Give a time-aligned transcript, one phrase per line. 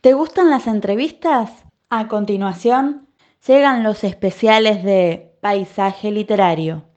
[0.00, 1.50] ¿Te gustan las entrevistas?
[1.90, 3.10] A continuación,
[3.46, 6.89] llegan los especiales de Paisaje Literario.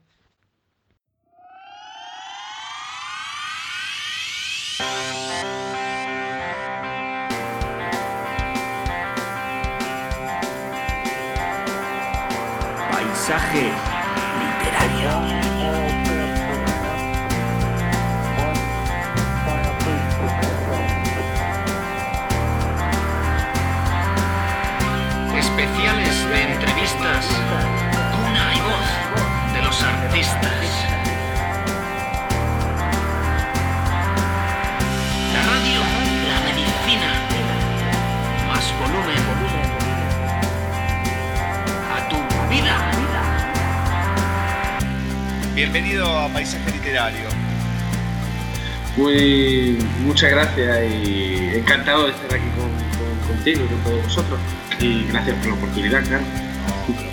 [53.43, 54.39] Contigo y con todos vosotros.
[54.79, 56.23] Y gracias por la oportunidad, claro.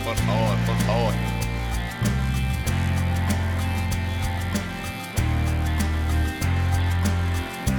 [0.04, 1.14] por favor, por favor.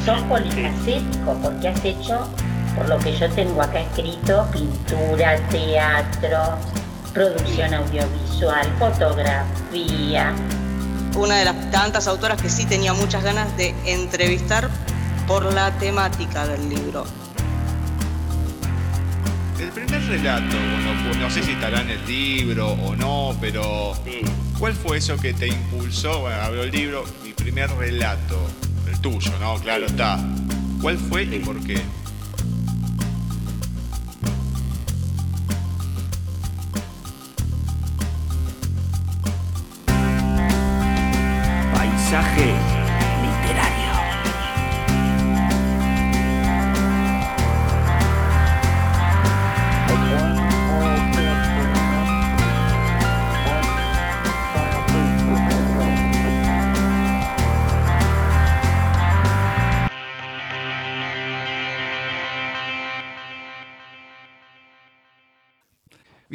[0.06, 2.28] Sos polifacético porque has hecho,
[2.76, 6.58] por lo que yo tengo acá escrito, pintura, teatro,
[7.14, 10.34] producción audiovisual, fotografía,
[11.16, 14.70] una de las tantas autoras que sí tenía muchas ganas de entrevistar
[15.28, 17.06] por la temática del libro.
[19.92, 20.56] Primer relato,
[21.04, 23.92] bueno, no sé si estará en el libro o no, pero
[24.58, 26.22] ¿cuál fue eso que te impulsó?
[26.22, 28.40] Bueno, abro el libro, mi primer relato,
[28.90, 29.56] el tuyo, ¿no?
[29.56, 30.18] Claro está.
[30.82, 31.82] ¿Cuál fue y por qué?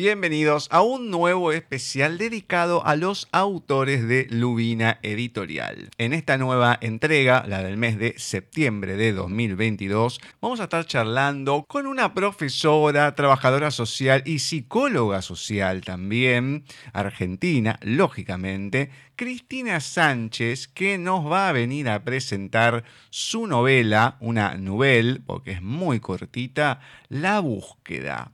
[0.07, 5.91] Bienvenidos a un nuevo especial dedicado a los autores de Lubina Editorial.
[5.99, 11.65] En esta nueva entrega, la del mes de septiembre de 2022, vamos a estar charlando
[11.67, 16.63] con una profesora, trabajadora social y psicóloga social también,
[16.93, 25.19] argentina, lógicamente, Cristina Sánchez, que nos va a venir a presentar su novela, una novela,
[25.27, 26.79] porque es muy cortita,
[27.09, 28.31] La búsqueda.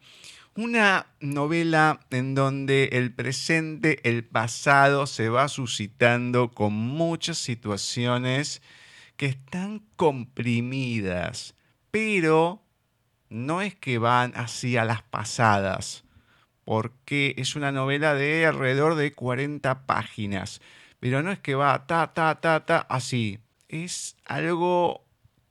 [0.54, 8.60] Una novela en donde el presente, el pasado se va suscitando con muchas situaciones
[9.16, 11.54] que están comprimidas,
[11.90, 12.62] pero
[13.30, 16.04] no es que van así a las pasadas,
[16.66, 20.60] porque es una novela de alrededor de 40 páginas,
[21.00, 23.38] pero no es que va ta, ta, ta, ta, así.
[23.70, 25.02] Es algo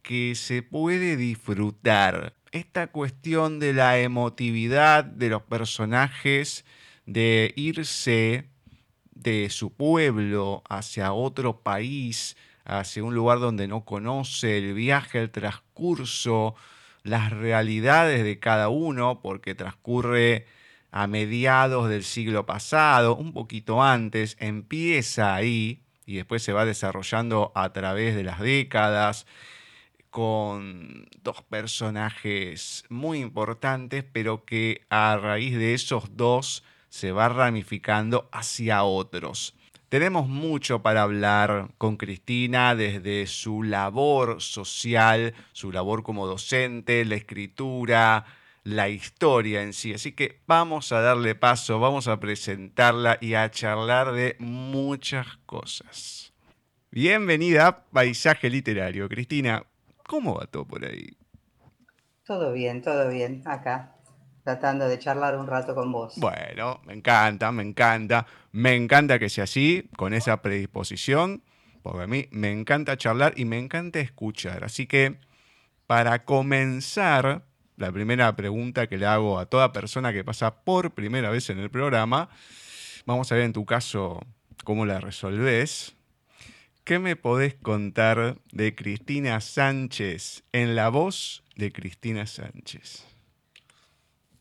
[0.04, 6.66] que se puede disfrutar esta cuestión de la emotividad de los personajes,
[7.06, 8.50] de irse
[9.14, 12.36] de su pueblo hacia otro país,
[12.66, 16.56] hacia un lugar donde no conoce, el viaje, el transcurso,
[17.04, 20.46] las realidades de cada uno, porque transcurre
[20.92, 27.52] a mediados del siglo pasado, un poquito antes, empieza ahí y después se va desarrollando
[27.56, 29.26] a través de las décadas
[30.12, 38.30] con dos personajes muy importantes, pero que a raíz de esos dos se va ramificando
[38.32, 39.56] hacia otros.
[39.90, 47.16] Tenemos mucho para hablar con Cristina desde su labor social, su labor como docente, la
[47.16, 48.26] escritura,
[48.64, 49.94] la historia en sí.
[49.94, 56.34] Así que vamos a darle paso, vamos a presentarla y a charlar de muchas cosas.
[56.92, 59.08] Bienvenida a Paisaje Literario.
[59.08, 59.66] Cristina,
[60.12, 61.16] ¿Cómo va todo por ahí?
[62.26, 63.96] Todo bien, todo bien, acá,
[64.44, 66.16] tratando de charlar un rato con vos.
[66.18, 68.28] Bueno, me encanta, me encanta.
[68.52, 71.44] Me encanta que sea así, con esa predisposición,
[71.82, 74.66] porque a mí me encanta charlar y me encanta escuchar.
[74.66, 75.18] Así que,
[75.88, 77.46] para comenzar,
[77.78, 81.60] la primera pregunta que le hago a toda persona que pasa por primera vez en
[81.60, 82.28] el programa,
[83.06, 84.20] vamos a ver en tu caso
[84.66, 85.96] cómo la resolves.
[86.84, 93.06] ¿Qué me podés contar de Cristina Sánchez en la voz de Cristina Sánchez?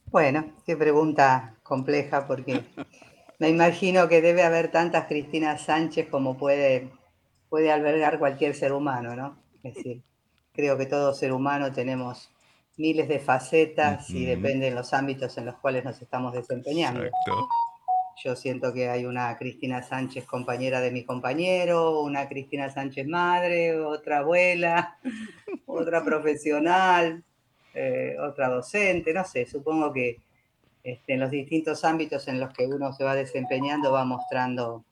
[0.06, 2.64] Bueno, qué pregunta compleja porque
[3.38, 6.90] me imagino que debe haber tantas Cristina Sánchez como puede,
[7.50, 9.42] puede albergar cualquier ser humano, ¿no?
[9.62, 10.02] Es decir,
[10.52, 12.30] creo que todo ser humano tenemos
[12.78, 17.04] miles de facetas y depende de los ámbitos en los cuales nos estamos desempeñando.
[17.04, 17.48] Exacto.
[18.22, 23.80] Yo siento que hay una Cristina Sánchez compañera de mi compañero, una Cristina Sánchez madre,
[23.80, 24.98] otra abuela,
[25.66, 27.24] otra profesional,
[27.72, 30.20] eh, otra docente, no sé, supongo que
[30.82, 34.84] este, en los distintos ámbitos en los que uno se va desempeñando va mostrando,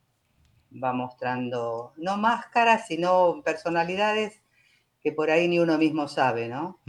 [0.71, 4.41] va mostrando no máscaras, sino personalidades
[5.01, 6.79] que por ahí ni uno mismo sabe, ¿no?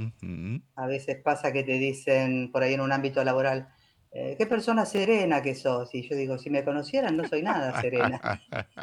[0.74, 3.68] A veces pasa que te dicen por ahí en un ámbito laboral,
[4.12, 5.94] eh, qué persona serena que sos.
[5.94, 8.20] Y yo digo, si me conocieran no soy nada serena.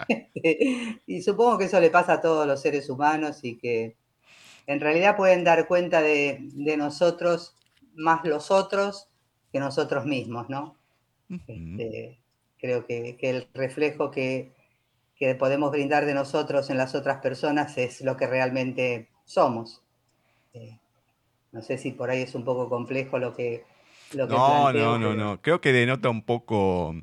[1.05, 3.97] y supongo que eso le pasa a todos los seres humanos y que
[4.67, 7.55] en realidad pueden dar cuenta de, de nosotros
[7.95, 9.09] más los otros
[9.51, 10.77] que nosotros mismos, ¿no?
[11.29, 12.19] Este,
[12.57, 14.53] creo que, que el reflejo que,
[15.15, 19.81] que podemos brindar de nosotros en las otras personas es lo que realmente somos.
[20.53, 20.79] Eh,
[21.51, 23.65] no sé si por ahí es un poco complejo lo que,
[24.13, 25.41] lo que No, no, no, no.
[25.41, 26.95] Creo que denota un poco,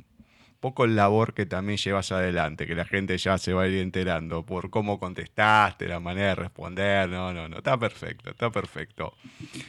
[0.61, 3.79] poco el labor que también llevas adelante, que la gente ya se va a ir
[3.79, 7.09] enterando por cómo contestaste, la manera de responder.
[7.09, 7.59] No, no, no.
[7.59, 9.15] Está perfecto, está perfecto.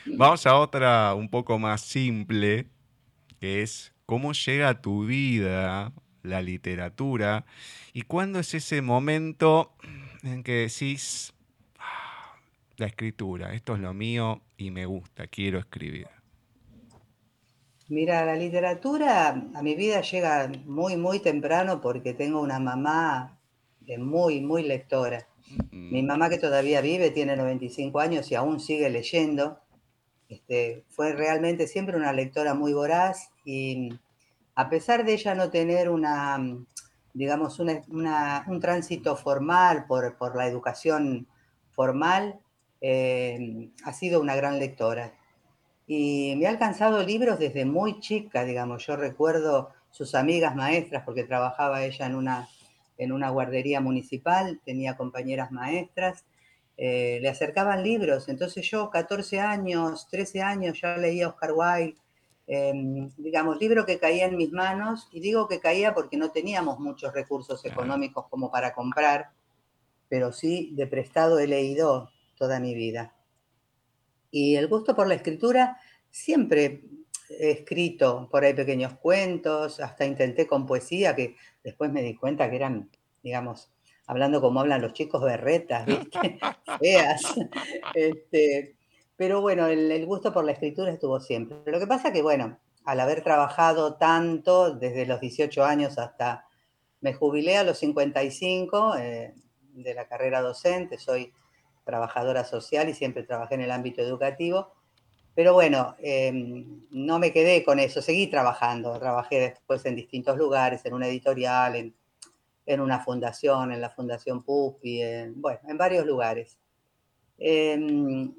[0.05, 2.67] Vamos a otra un poco más simple,
[3.39, 5.91] que es cómo llega a tu vida
[6.23, 7.45] la literatura
[7.93, 9.75] y cuándo es ese momento
[10.23, 11.33] en que decís,
[11.77, 12.35] "Ah,
[12.77, 16.07] la escritura, esto es lo mío y me gusta, quiero escribir.
[17.87, 23.37] Mira, la literatura a mi vida llega muy, muy temprano porque tengo una mamá
[23.81, 25.27] de muy, muy lectora.
[25.71, 29.59] Mi mamá que todavía vive, tiene 95 años y aún sigue leyendo.
[30.29, 33.89] Este, fue realmente siempre una lectora muy voraz y
[34.55, 36.39] a pesar de ella no tener una,
[37.13, 41.27] digamos, una- una- un tránsito formal por, por la educación
[41.69, 42.39] formal,
[42.81, 45.13] eh, ha sido una gran lectora.
[45.87, 48.85] Y me ha alcanzado libros desde muy chica, digamos.
[48.85, 52.49] Yo recuerdo sus amigas maestras, porque trabajaba ella en una,
[52.97, 56.25] en una guardería municipal, tenía compañeras maestras,
[56.77, 58.27] eh, le acercaban libros.
[58.27, 61.95] Entonces yo, 14 años, 13 años, ya leía Oscar Wilde,
[62.47, 62.73] eh,
[63.17, 67.13] digamos, libro que caía en mis manos, y digo que caía porque no teníamos muchos
[67.13, 69.29] recursos económicos como para comprar,
[70.09, 73.14] pero sí de prestado he leído toda mi vida.
[74.35, 75.79] Y el gusto por la escritura,
[76.11, 76.81] siempre
[77.29, 82.49] he escrito por ahí pequeños cuentos, hasta intenté con poesía, que después me di cuenta
[82.49, 82.89] que eran,
[83.23, 83.71] digamos,
[84.07, 86.37] hablando como hablan los chicos, berretas, ¿viste?
[86.79, 87.21] Feas.
[87.95, 88.75] Este,
[89.15, 91.59] pero bueno, el, el gusto por la escritura estuvo siempre.
[91.65, 96.45] Lo que pasa que, bueno, al haber trabajado tanto, desde los 18 años hasta,
[96.99, 99.33] me jubilé a los 55 eh,
[99.75, 101.31] de la carrera docente, soy
[101.85, 104.73] trabajadora social y siempre trabajé en el ámbito educativo.
[105.35, 106.31] Pero bueno, eh,
[106.91, 108.97] no me quedé con eso, seguí trabajando.
[108.99, 111.95] Trabajé después en distintos lugares, en una editorial, en,
[112.65, 116.57] en una fundación, en la Fundación Pupi, en, bueno, en varios lugares.
[117.37, 117.77] Eh,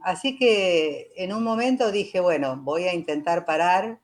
[0.02, 4.00] así que en un momento dije, bueno, voy a intentar parar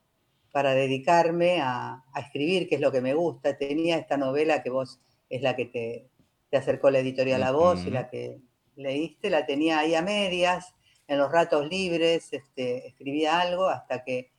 [0.53, 3.57] para dedicarme a, a, escribir, que es lo que me gusta.
[3.57, 5.01] Tenía esta novela que vos
[5.31, 6.11] es la que te,
[6.51, 7.89] te acercó la editorial a vos uh -huh.
[7.89, 8.39] y la que
[8.77, 10.75] leíste, la tenía ahí a medias,
[11.09, 14.31] en los ratos libres, este, escribía algo hasta que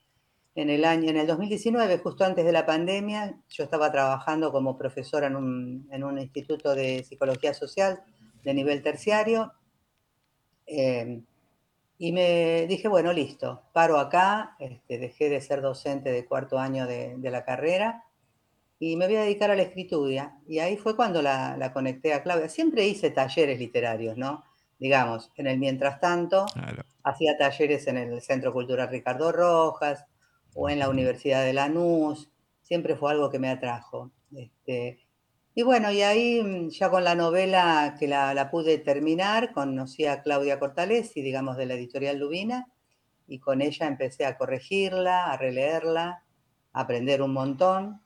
[0.55, 4.77] en el año, en el 2019, justo antes de la pandemia, yo estaba trabajando como
[4.77, 8.03] profesora en un, en un instituto de psicología social
[8.43, 9.53] de nivel terciario.
[10.67, 11.21] Eh,
[11.97, 16.85] y me dije, bueno, listo, paro acá, este, dejé de ser docente de cuarto año
[16.85, 18.03] de, la carrera
[18.85, 20.37] y me voy a dedicar a la escritura.
[20.45, 22.49] Y ahí fue cuando la, la, conecté a Claudia.
[22.49, 24.43] Siempre hice talleres literarios, ¿no?
[24.77, 26.83] Digamos, en el mientras tanto, claro.
[27.01, 30.05] hacía talleres en el Centro Cultural Ricardo Rojas
[30.53, 32.29] o en la Universidad de Lanús,
[32.61, 34.11] siempre fue algo que me atrajo.
[34.35, 34.99] Este,
[35.55, 40.21] y bueno, y ahí ya con la novela que la, la, pude terminar, conocí a
[40.21, 42.67] Claudia Cortales y digamos de la editorial Lubina,
[43.27, 46.25] y con ella empecé a corregirla, a releerla,
[46.73, 48.02] a aprender un montón.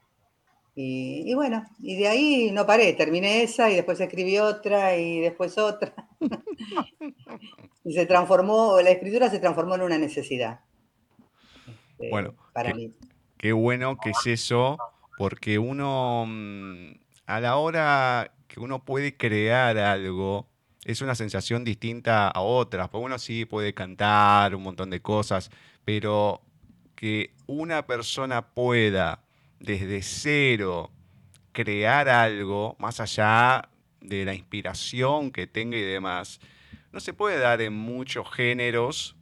[0.79, 5.21] Y, y, bueno, y de ahí no paré, terminé esa y después escribí otra y
[5.21, 5.91] después otra.
[7.83, 10.59] y se transformó, la escritura se transformó en una necesidad.
[11.93, 12.93] Este, bueno, para qué, mí.
[13.37, 14.77] Qué bueno que es eso,
[15.17, 16.91] porque uno mm,
[17.25, 20.47] a la hora que uno puede crear algo,
[20.85, 22.89] es una sensación distinta a otras.
[22.89, 25.49] Porque uno sí puede cantar un montón de cosas,
[25.83, 26.43] pero
[26.93, 29.23] que una persona pueda
[29.59, 30.91] desde cero
[31.51, 33.69] crear algo, más allá
[34.01, 36.39] de la inspiración que tenga y demás,
[36.91, 39.17] no se puede dar en muchos géneros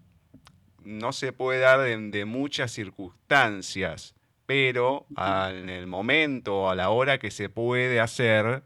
[0.85, 4.15] no se puede dar de, muchas circunstancias,
[4.45, 8.63] pero en el momento, a la hora que se puede hacer,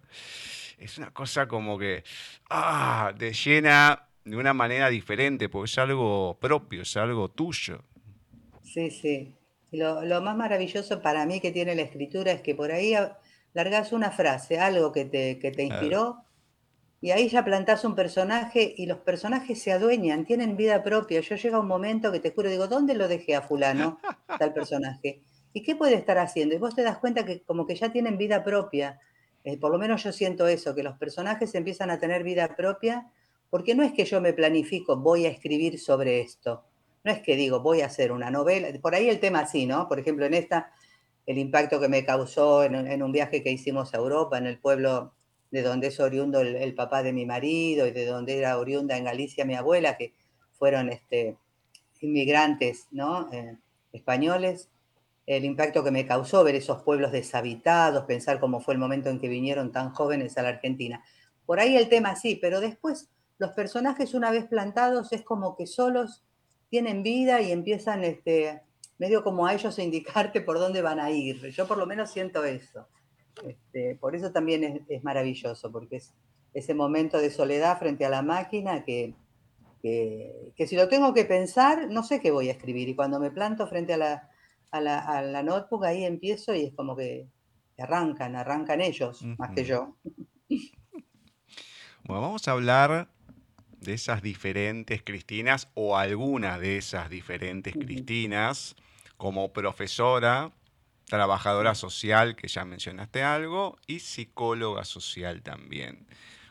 [0.78, 2.04] es una cosa como que
[2.50, 7.84] ah, te llena de una manera diferente, porque es algo propio, es algo tuyo.
[8.64, 9.34] Sí, sí.
[9.72, 12.96] Lo, lo más maravilloso para mí que tiene la escritura es que por ahí
[13.54, 16.24] largas una frase, algo que te, que te inspiró,
[17.02, 21.22] y ahí ya plantás un personaje y los personajes se adueñan, tienen vida propia.
[21.22, 24.00] Yo llega un momento que te juro, digo, ¿dónde lo dejé a fulano,
[24.40, 25.22] tal personaje?
[25.54, 26.56] ¿Y qué puede estar haciendo?
[26.56, 29.00] Y vos te das cuenta que como que ya tienen vida propia.
[29.46, 33.10] Eh, por lo menos yo siento eso, que los personajes empiezan a tener vida propia,
[33.50, 36.66] porque no es que yo me planifico, voy a escribir sobre esto.
[37.04, 38.68] No es que digo, voy a hacer una novela.
[38.82, 39.88] Por ahí el tema sí, ¿no?
[39.88, 40.72] Por ejemplo, en esta,
[41.26, 45.14] el impacto que me causó en, un viaje que hicimos a Europa, en el pueblo
[45.52, 49.06] de donde es oriundo el, papá de mi marido y de donde era oriunda en
[49.06, 50.14] Galicia mi abuela, que
[50.52, 51.38] fueron este,
[52.02, 53.32] inmigrantes ¿no?
[53.32, 53.58] Eh,
[53.94, 54.70] españoles
[55.30, 59.20] el impacto que me causó ver esos pueblos deshabitados, pensar cómo fue el momento en
[59.20, 61.04] que vinieron tan jóvenes a la Argentina.
[61.46, 65.68] Por ahí el tema sí, pero después los personajes una vez plantados es como que
[65.68, 66.24] solos
[66.70, 68.62] tienen vida y empiezan este,
[68.98, 71.50] medio como a ellos a indicarte por dónde van a ir.
[71.52, 72.88] Yo por lo menos siento eso.
[73.48, 76.14] Este, por eso también es, maravilloso, porque es
[76.54, 79.14] ese momento de soledad frente a la máquina que,
[79.82, 82.90] que, que si lo tengo que pensar, no sé qué voy a escribir.
[82.90, 84.30] Y cuando me planto frente a la,
[84.72, 87.28] a la, notebook, ahí empiezo y es como que
[87.78, 89.96] arrancan, arrancan ellos, más que yo.
[92.06, 93.08] Bueno, vamos a hablar
[93.82, 98.76] de esas diferentes Cristinas o alguna de esas diferentes Cristinas
[99.18, 100.52] como profesora,
[101.06, 106.08] trabajadora social, que ya mencionaste algo, y psicóloga social también.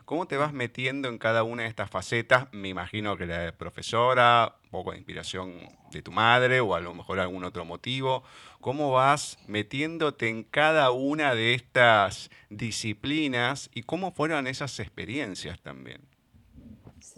[0.09, 2.47] ¿Cómo te vas metiendo en cada una de estas facetas?
[2.51, 6.79] Me imagino que la de profesora, un poco de inspiración de tu madre o a
[6.79, 8.23] lo mejor algún otro motivo.
[8.59, 16.08] ¿Cómo vas metiéndote en cada una de estas disciplinas y cómo fueron esas experiencias también?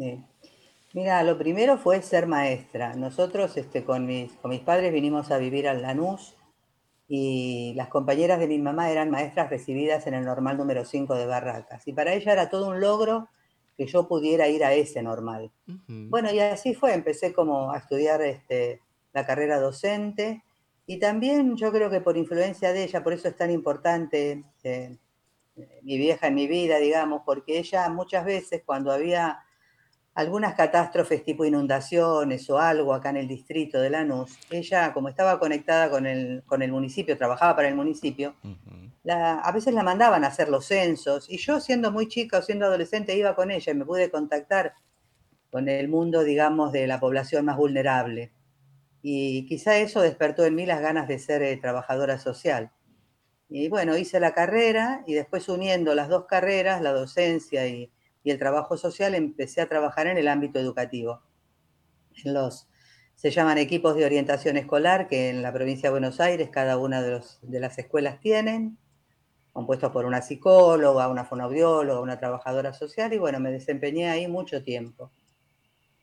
[0.01, 0.24] Sí.
[0.93, 2.96] Mira, lo primero fue ser maestra.
[2.96, 6.36] Nosotros este, con, mis, con mis padres vinimos a vivir a Lanús
[7.08, 11.27] y las compañeras de mi mamá eran maestras recibidas en el normal número 5 de
[11.27, 11.88] Barracas.
[11.88, 13.29] Y para ella era todo un logro
[13.77, 15.51] que yo pudiera ir a ese normal.
[15.88, 18.81] Bueno, y así fue, empecé como a estudiar este,
[19.13, 20.43] la carrera docente
[20.88, 24.98] y también yo creo que por influencia de ella, por eso es tan importante eh,
[25.84, 29.39] mi vieja en mi vida, digamos, porque ella muchas veces cuando había
[30.13, 35.39] algunas catástrofes tipo inundaciones o algo acá en el distrito de Lanús, ella como estaba
[35.39, 38.35] conectada con el, con el municipio, trabajaba para el municipio,
[39.07, 42.65] a veces la mandaban a hacer los censos y yo siendo muy chica o siendo
[42.65, 44.73] adolescente iba con ella y me pude contactar
[45.49, 48.31] con el mundo, digamos, de la población más vulnerable.
[49.01, 52.71] Y quizá eso despertó en mí las ganas de ser eh, trabajadora social.
[53.49, 57.91] Y bueno, hice la carrera y después uniendo las dos carreras, la docencia y,
[58.23, 61.21] y el trabajo social, empecé a trabajar en el ámbito educativo.
[62.23, 62.67] En los,
[63.15, 67.01] se llaman equipos de orientación escolar, que en la provincia de Buenos Aires cada una
[67.01, 67.21] de,
[67.59, 68.77] las escuelas tienen,
[69.53, 74.63] compuestos por una psicóloga, una fonoaudióloga, una trabajadora social, y bueno, me desempeñé ahí mucho
[74.63, 75.11] tiempo.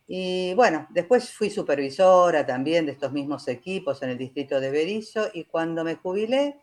[0.06, 5.28] Y bueno, después fui supervisora también de estos mismos equipos en el distrito de Berizo,
[5.32, 6.60] y cuando me jubilé,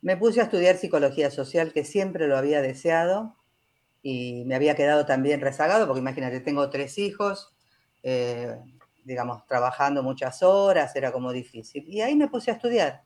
[0.00, 3.36] me puse a estudiar psicología social, que siempre lo había deseado,
[4.02, 7.54] y me había quedado también rezagado, porque imagínate, tengo tres hijos,
[8.02, 8.56] eh,
[9.04, 11.84] digamos, trabajando muchas horas, era como difícil.
[11.86, 13.04] Y ahí me puse a estudiar.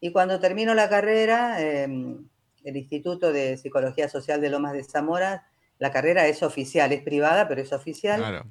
[0.00, 2.28] Y cuando termino la carrera, em,
[2.64, 5.46] el Instituto de Psicología Social de Lomas de Zamora,
[5.78, 8.44] la carrera es oficial, es privada, pero es oficial.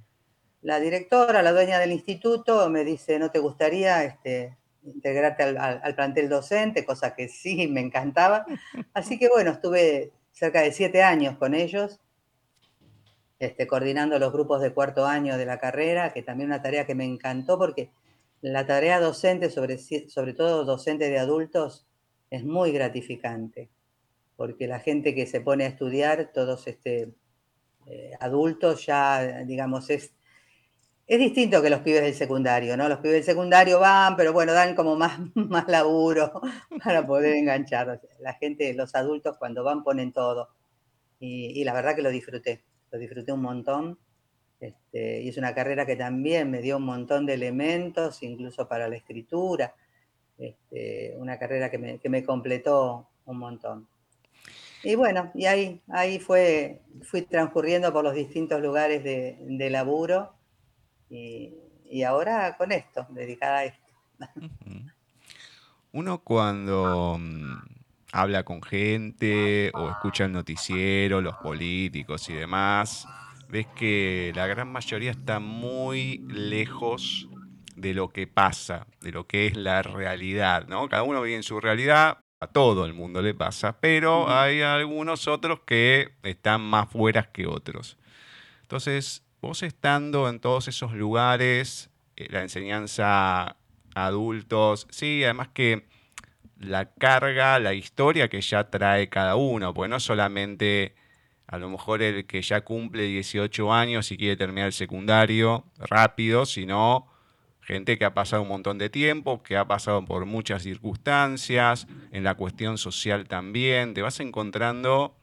[0.62, 5.95] La directora, la dueña del instituto, me dice, ¿no te gustaría este, integrarte al, al,
[5.95, 6.86] plantel docente?
[6.86, 8.45] Cosa que sí, me encantaba.
[8.93, 12.00] Así que bueno, estuve cerca de siete años con ellos,
[13.39, 16.96] este, coordinando los grupos de cuarto año de la carrera, que también una tarea que
[16.96, 17.91] me encantó porque
[18.39, 21.86] la tarea docente, sobre, todo docente de adultos,
[22.29, 23.69] es muy gratificante,
[24.38, 27.12] porque la gente que se pone a estudiar, todos este,
[27.88, 30.13] eh, adultos, ya, digamos, es,
[31.09, 32.87] es distinto que los pibes del secundario, ¿no?
[32.87, 36.39] Los pibes del secundario van, pero bueno, dan como más, más laburo
[36.83, 37.99] para poder enganchar.
[38.19, 40.49] La gente, los adultos cuando van ponen todo.
[41.19, 43.97] Y, la verdad que lo disfruté, lo disfruté un montón.
[44.59, 48.87] Este, y es una carrera que también me dio un montón de elementos, incluso para
[48.87, 49.73] la escritura.
[50.37, 53.87] Este, una carrera que me, que me, completó un montón.
[54.83, 60.38] Y bueno, y ahí, ahí fue, fui transcurriendo por los distintos lugares de, de laburo
[61.09, 61.53] y,
[61.89, 63.93] y ahora con esto, dedicada a esto.
[65.91, 67.57] Uno cuando mm,
[68.11, 73.07] habla con gente o escucha el noticiero, los políticos y demás,
[73.47, 77.27] ves que la gran mayoría está muy lejos
[77.75, 80.87] de lo que pasa, de lo que es la realidad, ¿no?
[80.89, 85.27] Cada uno vive en su realidad, a todo el mundo le pasa, pero hay algunos
[85.27, 87.97] otros que están más fuera que otros.
[88.61, 93.55] Entonces, vos estando en todos esos lugares, eh, la enseñanza
[93.96, 95.88] adultos, sí, además que
[96.58, 100.93] la carga, la historia que ya trae cada uno, pues no solamente
[101.48, 106.46] a lo mejor el que ya cumple 18 años y quiere terminar el secundario rápido,
[106.46, 107.08] sino
[107.62, 112.24] gente que ha pasado un montón de tiempo, que ha pasado por muchas circunstancias, en
[112.24, 115.15] la cuestión social también, te vas encontrando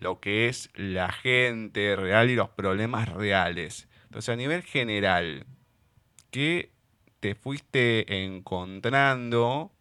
[0.00, 3.88] lo que es la gente real y los problemas reales.
[4.04, 5.46] Entonces, a nivel general,
[6.30, 6.70] ¿qué
[7.20, 9.72] te fuiste encontrando?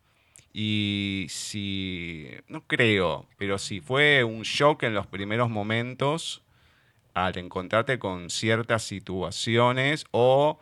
[0.54, 6.44] Y si, no creo, pero si fue un shock en los primeros momentos
[7.14, 10.60] al encontrarte con ciertas situaciones o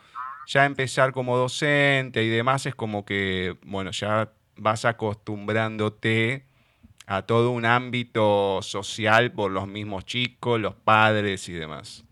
[0.47, 6.45] ya empezar como docente y demás es como que, bueno, ya vas acostumbrándote
[7.05, 12.03] a todo un ámbito social por los mismos chicos, los padres y demás.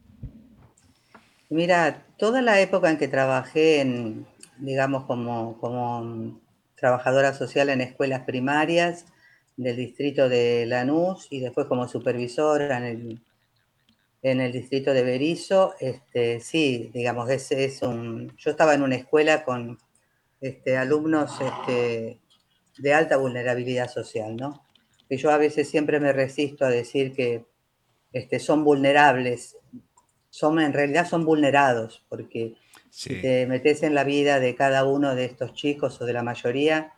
[1.50, 4.26] Mira, toda la época en que trabajé en,
[4.58, 6.40] digamos, como,
[6.76, 9.06] trabajadora social en escuelas primarias
[9.58, 13.22] del distrito de Lanús y después como supervisora en el
[14.24, 18.96] en el distrito de Berizo, este, sí, digamos, es, es un, yo estaba en una
[18.96, 19.80] escuela con
[20.40, 22.20] este, alumnos este,
[22.78, 24.64] de alta vulnerabilidad social, ¿no?
[25.12, 27.44] Que yo a veces siempre me resisto a decir que
[28.14, 29.58] este, son vulnerables,
[30.30, 32.56] son, en realidad son vulnerados, porque
[32.90, 36.24] si te metes en la vida de cada uno de estos chicos o de la
[36.24, 36.94] mayoría,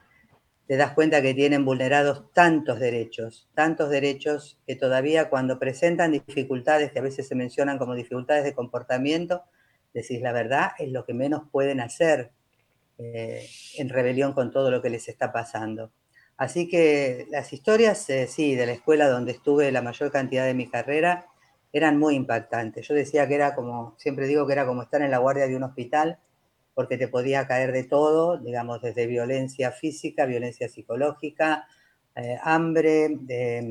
[0.68, 6.92] te das cuenta que tienen vulnerados tantos derechos, tantos derechos que todavía cuando presentan dificultades
[6.92, 9.42] que a veces se mencionan como dificultades de comportamiento,
[9.92, 12.30] decís la verdad, es lo que menos pueden hacer
[13.00, 15.92] eh, en rebelión con todo lo que les está pasando.
[16.38, 20.54] Así que las historias, eh, sí, de la escuela donde estuve la mayor cantidad de
[20.54, 21.28] mi carrera,
[21.72, 22.88] eran muy impactantes.
[22.88, 25.56] Yo decía que era como, siempre digo que era como estar en la guardia de
[25.56, 26.20] un hospital
[26.74, 31.68] porque te podía caer de todo, digamos, desde violencia física, violencia psicológica,
[32.16, 33.62] eh, hambre, de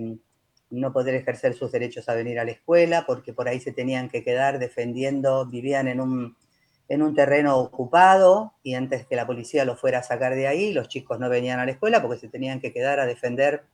[0.70, 3.72] mm, no poder ejercer sus derechos a venir a la escuela, porque por ahí se
[3.72, 6.36] tenían que quedar defendiendo, vivían en un,
[6.92, 10.74] en un terreno ocupado y antes que la policía los fuera a sacar de ahí,
[10.74, 13.64] los chicos no venían a la escuela porque se tenían que quedar a defender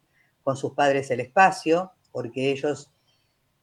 [0.45, 2.93] con sus padres el espacio, porque ellos,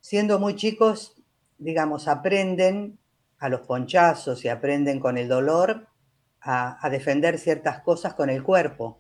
[0.02, 1.16] siendo muy chicos,
[1.58, 3.00] digamos, aprenden
[3.40, 5.88] a los ponchazos y aprenden con el dolor
[6.42, 9.00] a, defender ciertas cosas con el cuerpo,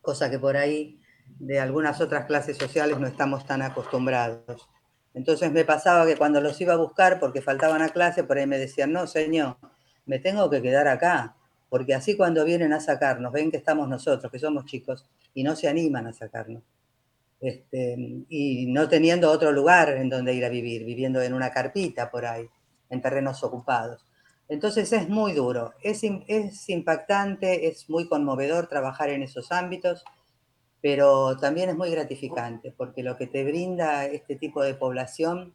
[0.00, 1.00] cosa que por ahí
[1.38, 4.68] de algunas otras clases sociales no estamos tan acostumbrados.
[5.14, 8.46] Entonces me pasaba que cuando los iba a buscar porque faltaban a clase, por ahí
[8.46, 9.56] me decían, no, señor,
[10.06, 11.36] me tengo que quedar acá,
[11.68, 15.56] porque así cuando vienen a sacarnos, ven que estamos nosotros, que somos chicos, y no
[15.56, 16.62] se animan a sacarnos.
[17.40, 17.96] Este,
[18.28, 22.24] y no teniendo otro lugar en donde ir a vivir, viviendo en una carpita por
[22.24, 22.48] ahí
[22.88, 24.06] en terrenos ocupados.
[24.48, 30.04] Entonces es muy duro, es, es impactante, es muy conmovedor trabajar en esos ámbitos,
[30.82, 35.54] pero también es muy gratificante, porque lo que te brinda este tipo de población,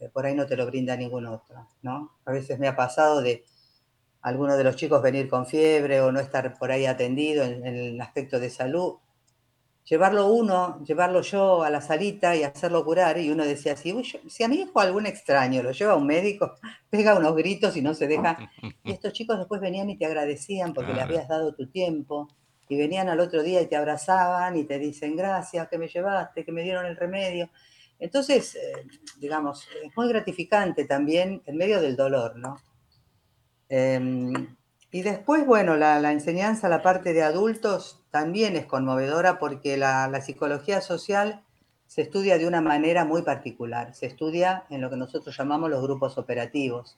[0.00, 2.16] eh, por ahí no te lo brinda ningún otro, ¿no?
[2.24, 3.44] A veces me ha pasado de
[4.22, 8.00] algunos de los chicos venir con fiebre o no estar por ahí atendido en el
[8.00, 8.94] aspecto de salud,
[9.84, 14.42] llevarlo uno, llevarlo yo a la salita y hacerlo curar, y uno decía, si, si
[14.42, 16.54] a mi hijo algún extraño lo lleva a un médico,
[16.90, 18.38] pega unos gritos y no se deja.
[18.84, 22.28] Y estos chicos después venían y te agradecían porque le habías dado tu tiempo,
[22.68, 26.44] y venían al otro día y te abrazaban y te dicen, gracias, que me llevaste,
[26.44, 27.48] que me dieron el remedio.
[27.98, 28.86] Entonces, eh,
[29.18, 32.58] digamos, es muy gratificante también en medio del dolor, ¿no?
[33.68, 34.56] Em,
[34.90, 40.80] y después, bueno, la, enseñanza, la parte de adultos también es conmovedora porque la, psicología
[40.80, 41.42] social
[41.86, 43.94] se estudia de una manera muy particular.
[43.94, 46.96] Se estudia en lo que nosotros llamamos los grupos operativos.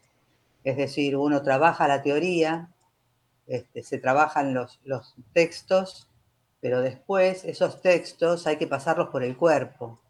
[0.65, 2.69] Es decir, uno trabaja la teoría,
[3.49, 6.09] este, se trabajan los, los textos,
[6.61, 10.01] pero después esos textos hay que pasarlos por el cuerpo.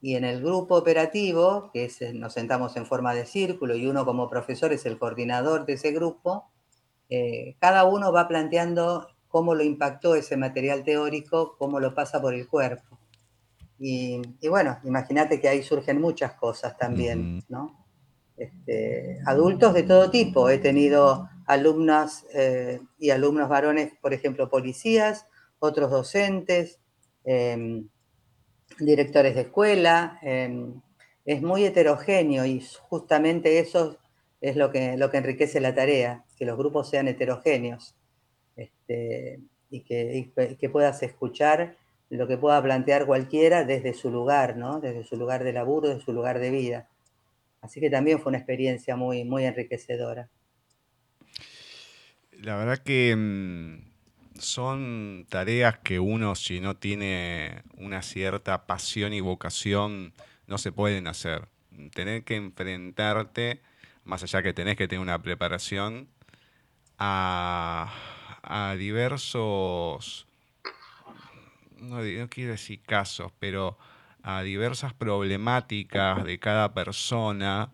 [0.00, 4.04] Y en el grupo operativo, que es, nos sentamos en forma de círculo y uno
[4.04, 6.50] como profesor es el coordinador de ese grupo,
[7.08, 12.34] eh, cada uno va planteando cómo lo impactó ese material teórico, cómo lo pasa por
[12.34, 12.98] el cuerpo.
[13.78, 17.84] Y, bueno, imagínate que ahí surgen muchas cosas también, ¿no?
[18.36, 20.48] este, adultos de todo tipo.
[20.48, 25.26] He tenido alumnas eh, y alumnos varones, por ejemplo, policías,
[25.58, 26.80] otros docentes,
[27.24, 27.88] em,
[28.78, 30.18] directores de escuela.
[30.22, 30.80] Em,
[31.24, 33.98] es muy heterogéneo y justamente eso
[34.40, 37.94] es lo que, lo que enriquece la tarea, que los grupos sean heterogéneos
[38.56, 41.76] este, y, que, puedas escuchar
[42.10, 44.80] lo que pueda plantear cualquiera desde su lugar, ¿no?
[44.80, 46.88] desde su lugar de laburo, desde su lugar de vida.
[47.60, 50.28] Así que también fue una experiencia muy, muy enriquecedora.
[52.40, 59.20] La verdad que mm, son tareas que uno, si no tiene una cierta pasión y
[59.20, 60.12] vocación,
[60.46, 61.48] no se pueden hacer.
[61.94, 63.62] Tener que enfrentarte,
[64.04, 66.08] más allá que tenés que tener una preparación,
[66.98, 67.92] a,
[68.78, 70.26] diversos,
[71.78, 73.78] no, no quiero decir casos, pero
[74.22, 77.72] a diversas problemáticas de cada persona,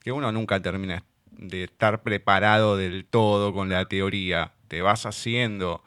[0.00, 1.04] que uno nunca termina
[1.48, 4.52] de estar preparado del todo con la teoría.
[4.68, 5.82] Te vas haciendo,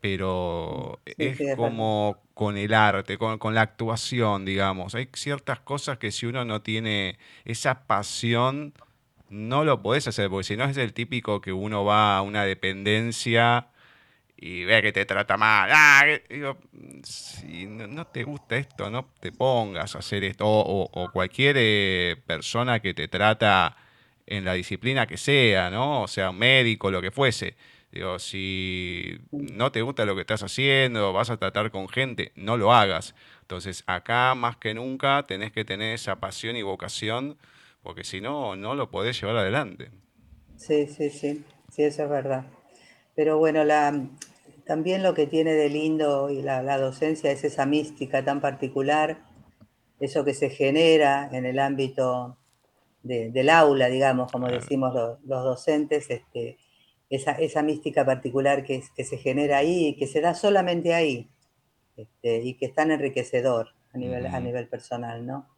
[0.00, 4.94] pero es como con el arte, con, la actuación, digamos.
[4.94, 8.72] Hay ciertas cosas que si uno no tiene esa pasión,
[9.28, 12.44] no lo podés hacer, porque si no es el típico que uno va a una
[12.44, 13.68] dependencia
[14.36, 15.70] y ve que te trata mal.
[15.72, 16.58] Ah, digo,
[17.04, 20.44] si no, te gusta esto, no te pongas a hacer esto.
[20.46, 23.76] O, cualquier eh, persona que te trata
[24.26, 26.02] en la disciplina que sea, ¿no?
[26.02, 27.56] O sea, médico, lo que fuese.
[27.90, 32.56] Digo, si no te gusta lo que estás haciendo, vas a tratar con gente, no
[32.56, 33.14] lo hagas.
[33.42, 37.36] Entonces, acá más que nunca tenés que tener esa pasión y vocación,
[37.82, 39.90] porque si no, no lo podés llevar adelante.
[40.56, 42.46] Sí, sí, sí, sí, eso es verdad.
[43.14, 44.08] Pero bueno, la,
[44.64, 49.18] también lo que tiene de lindo y la, docencia es esa mística tan particular,
[50.00, 52.38] eso que se genera en el ámbito
[53.02, 56.58] del aula, digamos, como decimos los, docentes, este,
[57.10, 61.28] esa, mística particular que, que, se genera ahí y que se da solamente ahí,
[61.96, 65.48] este, y que es tan enriquecedor a nivel, a nivel personal, ¿no?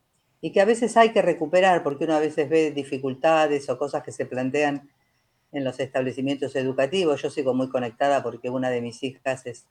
[0.41, 4.03] Y que a veces hay que recuperar, porque uno a veces ve dificultades o cosas
[4.03, 4.91] que se plantean
[5.53, 7.23] en los establecimientos educativos.
[7.23, 9.67] Yo sigo muy conectada porque una de mis hijas es,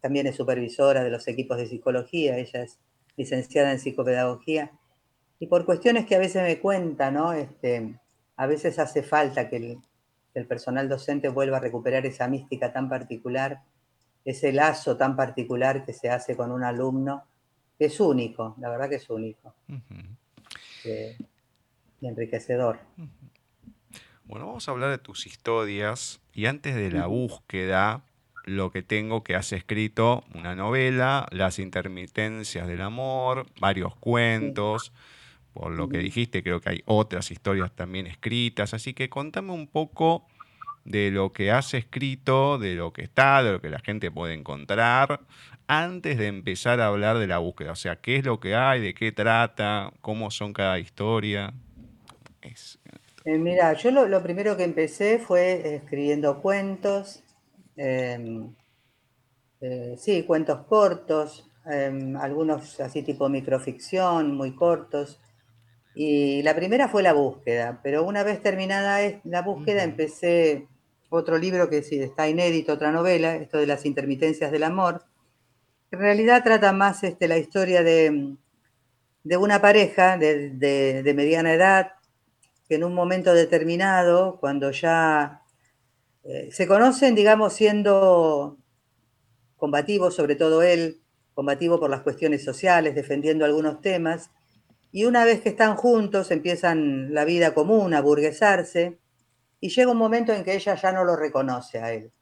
[0.00, 2.78] también es supervisora de los equipos de psicología, ella es
[3.16, 4.72] licenciada en psicopedagogía
[5.38, 7.32] y por cuestiones que a veces me cuenta, ¿no?
[7.32, 7.94] Este,
[8.36, 9.56] a veces hace falta que
[10.34, 13.62] el, personal docente vuelva a recuperar esa mística tan particular,
[14.22, 17.24] ese lazo tan particular que se hace con un alumno,
[17.78, 19.54] que es único, la verdad que es único.
[20.84, 21.16] Eh,
[22.02, 22.78] y enriquecedor.
[24.24, 28.04] Bueno, vamos a hablar de tus historias y antes de la búsqueda,
[28.44, 34.92] lo que tengo que has escrito una novela, Las intermitencias del amor, varios cuentos
[35.56, 39.66] por lo que dijiste, creo que hay otras historias también escritas, así que contame un
[39.66, 40.26] poco
[40.84, 44.34] de lo que has escrito, de lo que está, de lo que la gente puede
[44.34, 45.20] encontrar,
[45.66, 48.82] antes de empezar a hablar de la búsqueda, o sea, qué es lo que hay,
[48.82, 51.54] de qué trata, cómo son cada historia.
[53.24, 57.24] Eh, mira, yo lo, primero que empecé fue escribiendo cuentos,
[57.76, 58.54] em,
[59.62, 65.18] eh, sí, cuentos cortos, em, algunos así tipo microficción, muy cortos,
[65.98, 70.68] y la primera fue la búsqueda, pero una vez terminada la búsqueda empecé
[71.08, 75.06] otro libro que sí, está inédito, otra novela, esto de las intermitencias del amor.
[75.90, 78.36] En realidad trata más este, la historia de,
[79.38, 81.92] una pareja de, mediana edad
[82.68, 85.44] que en un momento determinado, cuando ya
[86.24, 88.58] eh, se conocen, digamos, siendo
[89.56, 91.00] combativos, sobre todo él,
[91.32, 94.30] combativo por las cuestiones sociales, defendiendo algunos temas,
[94.92, 98.98] y una vez que están juntos, empiezan la vida común, a burguesarse,
[99.60, 102.12] y llega un momento en que ella ya no lo reconoce a él.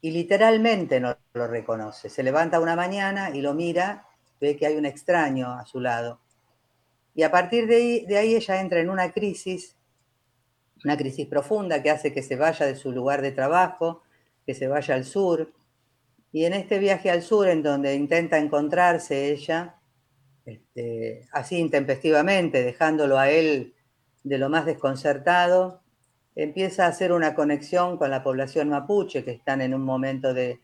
[0.00, 2.08] Y literalmente no lo reconoce.
[2.08, 4.06] Se levanta una mañana y lo mira,
[4.40, 6.20] ve que hay un extraño a su lado.
[7.14, 9.76] Y a partir de ahí, de ahí ella entra en una crisis,
[10.84, 14.02] una crisis profunda que hace que se vaya de su lugar de trabajo,
[14.46, 15.52] que se vaya al sur.
[16.32, 19.76] Y en este viaje al sur, en donde intenta encontrarse ella,
[20.44, 23.74] este, así intempestivamente, dejándolo a él
[24.24, 25.82] de lo más desconcertado,
[26.34, 30.60] empieza a hacer una conexión con la población mapuche, que están en un momento de,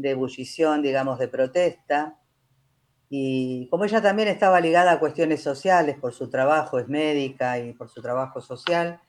[0.00, 2.18] ebullición, digamos, de protesta.
[3.10, 7.72] Y como ella también estaba ligada a cuestiones sociales por su trabajo, es médica y
[7.72, 9.00] por su trabajo social,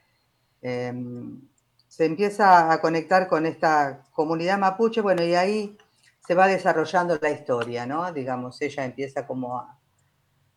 [0.61, 1.41] em,
[1.87, 5.77] se empieza a conectar con esta comunidad mapuche, bueno, y ahí
[6.25, 8.11] se va desarrollando la historia, ¿no?
[8.13, 9.78] Digamos, ella empieza como a,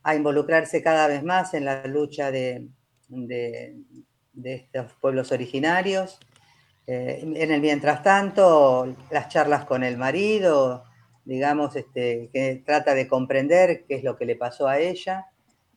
[0.02, 2.68] a involucrarse cada vez más en la lucha de,
[3.08, 3.76] de,
[4.44, 6.18] estos pueblos originarios.
[6.86, 10.84] Eh, en el mientras tanto, las charlas con el marido,
[11.24, 15.26] digamos, este, que trata de comprender qué es lo que le pasó a ella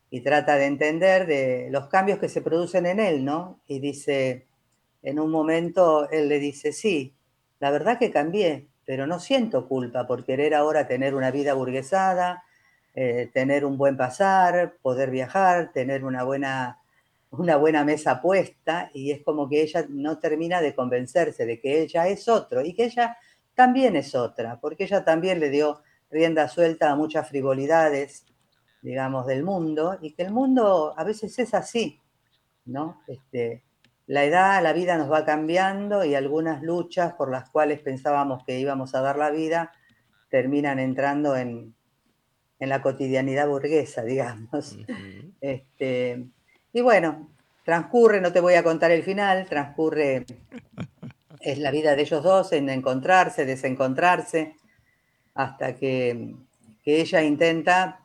[0.09, 3.59] y trata de entender de los cambios que se producen en él, ¿no?
[3.67, 4.47] Y dice,
[5.03, 7.13] en un momento él le dice, sí,
[7.59, 12.43] la verdad que cambié, pero no siento culpa por querer ahora tener una vida burguesada,
[12.97, 16.79] eh, tener un buen pasar, poder viajar, tener una buena,
[17.29, 21.81] una buena mesa puesta, y es como que ella no termina de convencerse de que
[21.81, 23.17] ella es otro y que ella
[23.53, 28.25] también es otra, porque ella también le dio rienda suelta a muchas frivolidades,
[28.81, 31.99] digamos, del mundo, y que el mundo a veces es así,
[32.63, 33.01] ¿no?
[33.07, 33.65] Este,
[34.07, 38.57] la edad, la vida nos va cambiando y algunas luchas por las cuales pensábamos que
[38.57, 39.73] íbamos a dar la vida
[40.29, 41.75] terminan entrando en,
[42.59, 44.77] la cotidianidad burguesa, digamos.
[45.41, 46.25] este,
[46.73, 47.29] y bueno,
[47.63, 50.25] transcurre, no te voy a contar el final, transcurre,
[51.39, 54.55] es la vida de ellos dos en encontrarse, desencontrarse,
[55.33, 56.35] hasta que,
[56.83, 57.99] que ella intenta,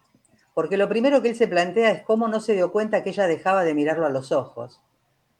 [0.54, 3.26] porque lo primero que él se plantea es cómo no se dio cuenta que ella
[3.26, 4.80] dejaba de mirarlo a los ojos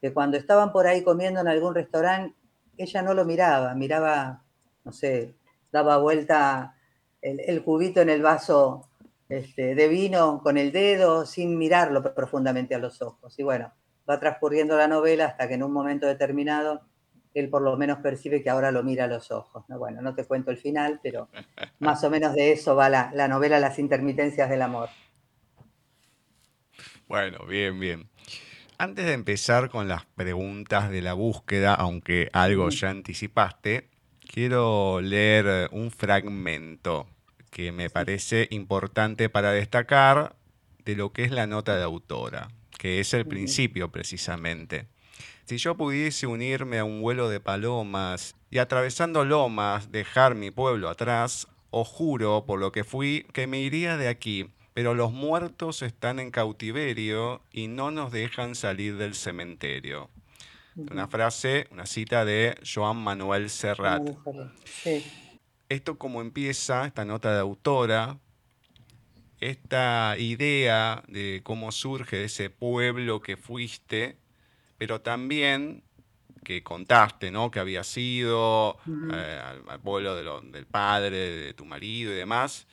[0.01, 2.35] que cuando estaban por ahí comiendo en algún restaurante,
[2.77, 4.43] ella no lo miraba, miraba,
[4.85, 5.35] no sé,
[5.71, 6.75] daba vuelta
[7.21, 8.89] el, cubito en el vaso
[9.31, 13.39] este, de vino con el dedo sin mirarlo profundamente a los ojos.
[13.39, 13.73] Y bueno,
[14.09, 16.83] va transcurriendo la novela hasta que en un momento determinado
[17.33, 19.65] él por lo menos percibe que ahora lo mira a los ojos.
[19.69, 21.29] Bueno, no te cuento el final, pero
[21.79, 24.89] más o menos de eso va la, la novela Las intermitencias del amor.
[27.07, 28.11] Bueno, bien, bien.
[28.79, 33.91] Antes de empezar con las preguntas de la búsqueda, aunque algo ya anticipaste,
[34.33, 37.07] quiero leer un fragmento
[37.51, 40.37] que me parece importante para destacar
[40.85, 44.87] de lo que es la nota de autora, que es el principio precisamente.
[45.45, 50.89] Si yo pudiese unirme a un vuelo de palomas y atravesando lomas dejar mi pueblo
[50.89, 55.83] atrás, os juro por lo que fui que me iría de aquí pero los muertos
[55.83, 60.11] están en cautiverio y no nos dejan salir del cementerio.
[60.75, 64.09] Una frase, una cita de Joan Manuel Serrat.
[65.71, 68.19] Esto como empieza, esta nota de autora,
[69.41, 74.19] esta idea de cómo surge ese pueblo que fuiste,
[74.77, 75.83] pero también
[76.45, 77.51] que contaste, ¿no?
[77.51, 78.77] Que había sido
[79.11, 82.67] eh, al, pueblo del padre, de tu marido y demás,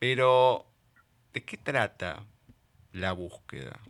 [0.00, 0.66] pero
[1.32, 2.26] ¿De qué trata
[2.92, 3.80] la búsqueda?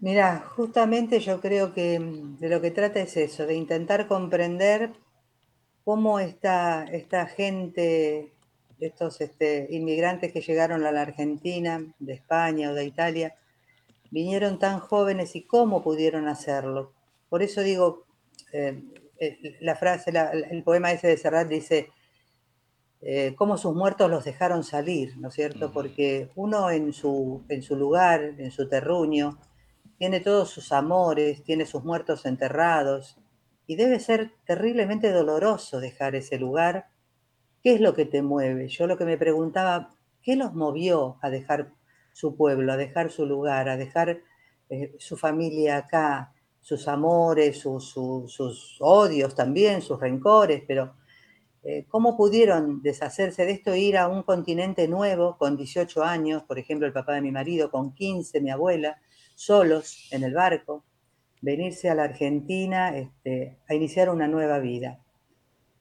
[0.00, 4.92] Mira, justamente yo creo que mm, de lo que trata es eso, de intentar comprender
[5.84, 8.32] cómo esta, esta gente,
[8.80, 13.34] estos este, inmigrantes que llegaron a la Argentina, de España o de Italia,
[14.10, 16.92] vinieron tan jóvenes y cómo pudieron hacerlo.
[17.28, 18.04] Por eso digo,
[18.52, 18.82] eh,
[19.18, 20.12] eh, la frase,
[20.50, 21.88] el poema ese de Serrat dice,
[23.00, 25.72] eh, cómo sus muertos los dejaron salir, ¿no es cierto?
[25.72, 29.38] Porque uno en su, en su lugar, en su terruño,
[29.98, 33.16] tiene todos sus amores, tiene sus muertos enterrados,
[33.72, 36.88] y debe ser terriblemente doloroso dejar ese lugar.
[37.62, 38.68] ¿Qué es lo que te mueve?
[38.68, 41.72] Yo lo que me preguntaba, ¿qué los movió a dejar
[42.12, 44.20] su pueblo, a dejar su lugar, a dejar
[44.68, 50.94] eh, su familia acá, sus amores, sus odios también, sus rencores, pero
[51.62, 56.42] eh, ¿Cómo pudieron deshacerse de esto e ir a un continente nuevo con 18 años,
[56.42, 59.00] por ejemplo, el papá de mi marido, con 15, mi abuela,
[59.34, 60.84] solos en el barco,
[61.42, 64.98] venirse a la Argentina este, a iniciar una nueva vida?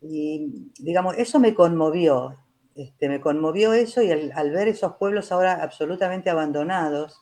[0.02, 2.36] Y digamos, eso me conmovió,
[2.76, 7.22] este, me conmovió eso y al, ver esos pueblos ahora absolutamente abandonados,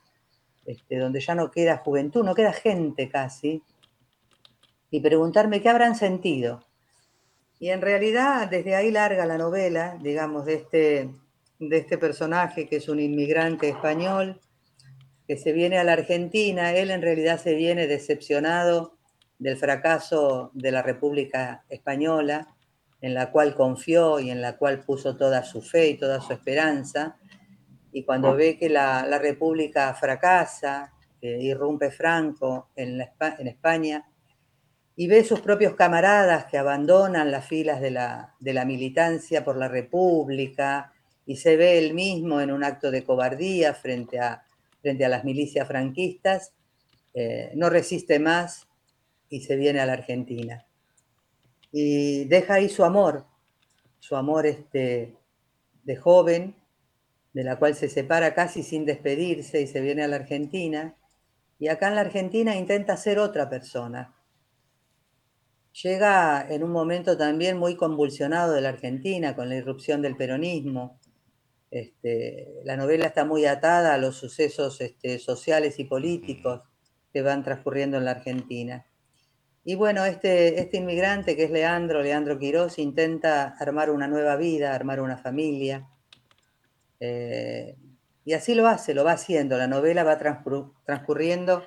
[0.66, 3.62] este, donde ya no queda juventud, no queda gente casi,
[4.90, 6.66] y preguntarme qué habrán sentido
[7.60, 11.10] y en realidad desde ahí larga la novela, digamos, de este,
[11.60, 14.40] de este personaje que es un inmigrante español
[15.30, 16.74] que se viene a la Argentina.
[16.74, 18.98] Él en realidad se viene decepcionado
[19.38, 22.48] del fracaso de la República Española,
[23.00, 26.34] en la cual confió y en la cual puso toda su fe y toda su
[26.34, 27.18] esperanza.
[27.92, 34.10] Y cuando ve que la, la República fracasa, que irrumpe Franco en, la, en España,
[34.96, 40.92] y ve sus propios camaradas que abandonan las filas de la, militancia por la República
[41.28, 44.44] y se ve él mismo en un acto de cobardía frente a,
[44.82, 46.54] frente a las milicias franquistas,
[47.14, 48.68] eh, no resiste más
[49.30, 50.66] y se viene a la Argentina.
[51.72, 53.26] Y deja ahí su amor,
[54.00, 55.16] su amor este,
[55.84, 56.56] de joven,
[57.34, 60.96] de la cual se separa casi sin despedirse y se viene a la Argentina
[61.60, 64.16] y acá en la Argentina intenta ser otra persona.
[65.84, 71.00] Llega en un momento también muy convulsionado de la Argentina, con la irrupción del peronismo.
[71.72, 76.62] Este, la novela está muy atada a los sucesos este, sociales y políticos
[77.14, 78.86] que van transcurriendo en la Argentina.
[79.64, 84.74] Y bueno, este, este inmigrante que es Leandro, Leandro Quirós, intenta armar una nueva vida,
[84.74, 85.88] armar una familia.
[87.00, 87.76] Eh,
[88.26, 89.58] y así lo hace, lo va haciendo.
[89.58, 91.64] La novela va transcurriendo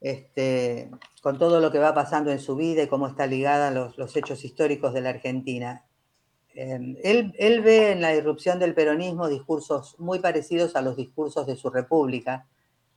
[0.00, 0.90] este,
[1.22, 4.16] con todo lo que va pasando en su vida y cómo está ligada a los,
[4.16, 5.84] hechos históricos de la Argentina.
[6.54, 11.56] Él, él, ve en la irrupción del peronismo discursos muy parecidos a los discursos de
[11.56, 12.46] su república,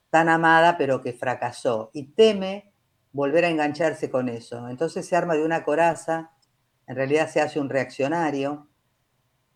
[0.09, 2.71] tan amada pero que fracasó, y teme
[3.11, 4.69] volver a engancharse con eso.
[4.69, 6.31] Entonces se arma de una coraza,
[6.85, 8.67] en realidad se hace un reaccionario,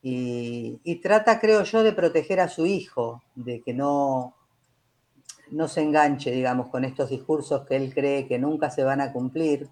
[0.04, 4.36] y, trata, creo yo, de proteger a su hijo, de que no,
[5.52, 9.14] no se enganche, digamos, con estos discursos que él cree que nunca se van a
[9.14, 9.70] cumplir.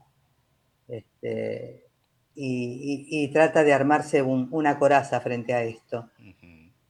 [0.87, 1.88] Este,
[2.41, 6.09] y, trata de armarse una coraza frente a esto.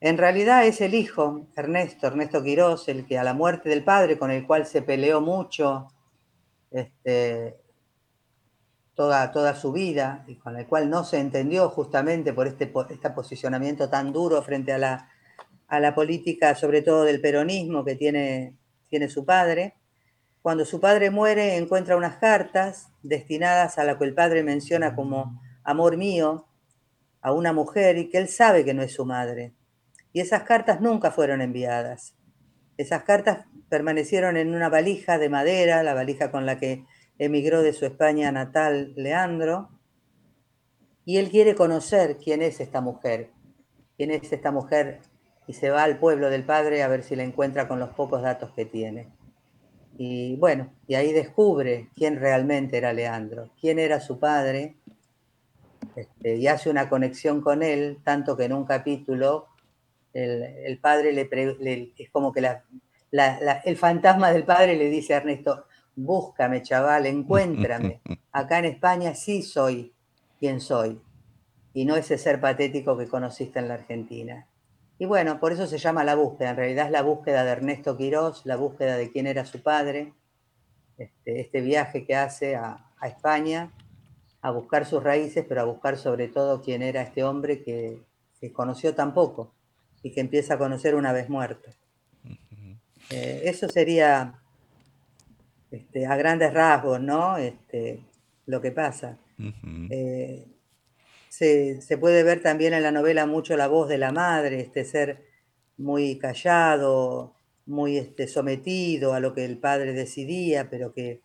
[0.02, 4.18] En realidad es el hijo, Ernesto, Ernesto Quirós, el que a la muerte del padre,
[4.18, 5.88] con el cual se peleó mucho,
[6.72, 7.58] este,
[8.94, 13.90] toda, su vida y con el cual no se entendió justamente por este, este posicionamiento
[13.90, 15.10] tan duro frente a la,
[15.68, 18.56] a la política, sobre todo del peronismo que tiene,
[18.88, 19.79] tiene su padre.
[20.42, 25.42] Cuando su padre muere, encuentra unas cartas destinadas a la que el padre menciona como
[25.64, 26.48] amor mío
[27.22, 29.54] a una mujer y que él sabe que no es su madre.
[30.14, 32.16] Y esas cartas nunca fueron enviadas.
[32.78, 36.86] Esas cartas permanecieron en una valija de madera, la valija con la que
[37.18, 39.70] emigró de su España natal Leandro,
[41.04, 43.32] y él quiere conocer quién es esta mujer,
[43.98, 45.02] quién es esta mujer,
[45.48, 48.22] y se va al pueblo del padre a ver si la encuentra con los pocos
[48.22, 49.10] datos que tiene.
[50.02, 54.78] Y bueno, y ahí descubre quién realmente era Leandro, quién era su padre,
[55.94, 59.48] este, y hace una conexión con él, tanto que en un capítulo
[60.14, 62.40] el, padre le, es como que
[63.12, 65.66] el fantasma del padre le dice a Ernesto,
[65.98, 68.00] búscame, chaval, encuéntrame.
[68.32, 69.94] Acá en España sí soy
[70.40, 71.02] quien soy,
[71.74, 74.48] y no ese ser patético que conociste en la Argentina.
[75.02, 76.50] Y bueno, por eso se llama la búsqueda.
[76.50, 80.14] En realidad es la búsqueda de Ernesto Quirós, la búsqueda de quién era su padre,
[80.98, 83.72] este, este viaje que hace a, España
[84.42, 88.04] a buscar sus raíces, pero a buscar sobre todo quién era este hombre que,
[88.52, 89.54] conoció tan poco
[90.04, 91.70] y que empieza a conocer una vez muerto.
[93.10, 94.42] Eh, eso sería
[95.72, 97.38] este, a grandes rasgos, ¿no?
[97.38, 98.02] Este,
[98.46, 99.18] lo que pasa.
[99.90, 100.46] Eh,
[101.30, 105.26] se, puede ver también en la novela mucho la voz de la madre, este ser
[105.78, 111.22] muy callado, muy este, sometido a lo que el padre decidía, pero que,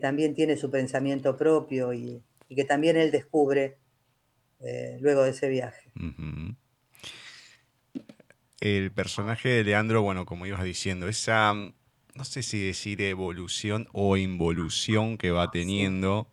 [0.00, 3.78] también tiene su pensamiento propio y, que también él descubre
[4.60, 5.90] eh, luego de ese viaje.
[8.60, 11.54] El personaje de Leandro, bueno, como ibas diciendo, esa
[12.14, 16.28] no sé si decir evolución o involución que va teniendo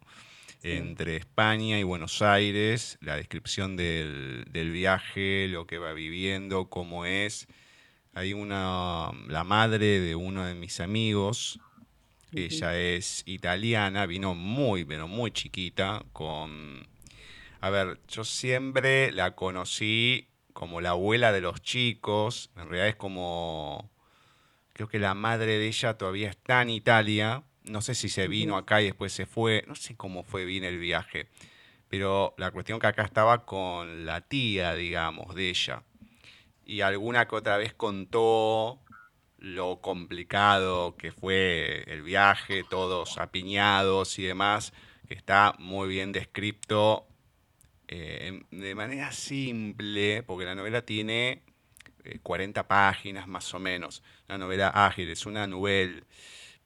[0.76, 7.48] entre España y Buenos Aires, la descripción del, viaje, lo que va viviendo, cómo es.
[8.14, 11.60] Hay una, la madre de uno de mis amigos,
[12.34, 16.88] ella es italiana, vino muy, pero muy chiquita, con...
[17.62, 22.96] A ver, yo siempre la conocí como la abuela de los chicos, en realidad es
[22.96, 23.90] como
[24.78, 27.42] Creo que la madre de ella todavía está en Italia.
[27.70, 29.64] No sé si se vino acá y después se fue.
[29.68, 31.28] No sé cómo fue bien el viaje.
[31.90, 35.84] Pero la cuestión que acá estaba con la tía, digamos, de ella.
[36.66, 38.82] Y alguna que otra vez contó
[39.38, 44.74] lo complicado que fue el viaje, todos apiñados y demás,
[45.08, 47.08] que está muy bien descrito
[47.88, 51.44] eh, de manera simple, porque la novela tiene
[52.24, 54.04] 40 eh, páginas más o menos.
[54.28, 56.02] Una novela ágil, es una novela,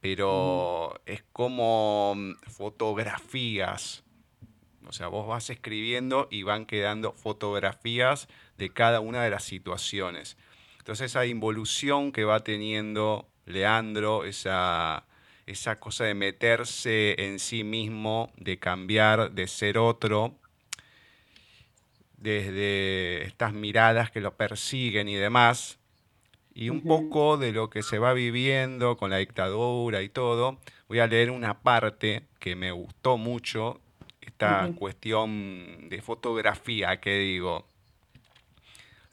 [0.02, 4.02] pero es como mm, fotografías.
[4.84, 8.28] O sea, vos vas escribiendo y van quedando fotografías
[8.58, 10.36] de cada una de las situaciones.
[10.78, 15.06] Entonces esa involución que va teniendo Leandro, esa,
[15.46, 20.34] esa cosa de meterse en sí mismo, de cambiar, de ser otro,
[22.16, 25.78] desde estas miradas que lo persiguen y demás,
[26.54, 30.58] y un poco de lo que se va viviendo con la dictadura y todo.
[30.88, 33.80] Voy a leer una parte que me gustó mucho,
[34.20, 37.66] esta cuestión de fotografía que digo.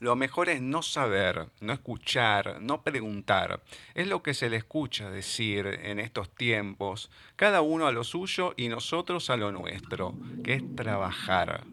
[0.00, 3.60] lo mejor es no saber, no escuchar, no preguntar.
[3.94, 8.54] Es lo que se le escucha decir en estos tiempos, cada uno a lo suyo
[8.56, 11.64] y nosotros a lo nuestro, que es trabajar.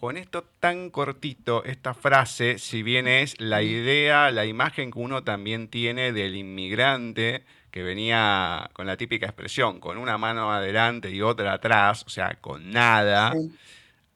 [0.00, 5.24] Con esto tan cortito, esta frase, si bien es la idea, la imagen que uno
[5.24, 11.20] también tiene del inmigrante, que venía con la típica expresión, con una mano adelante y
[11.20, 13.34] otra atrás, o sea, con nada,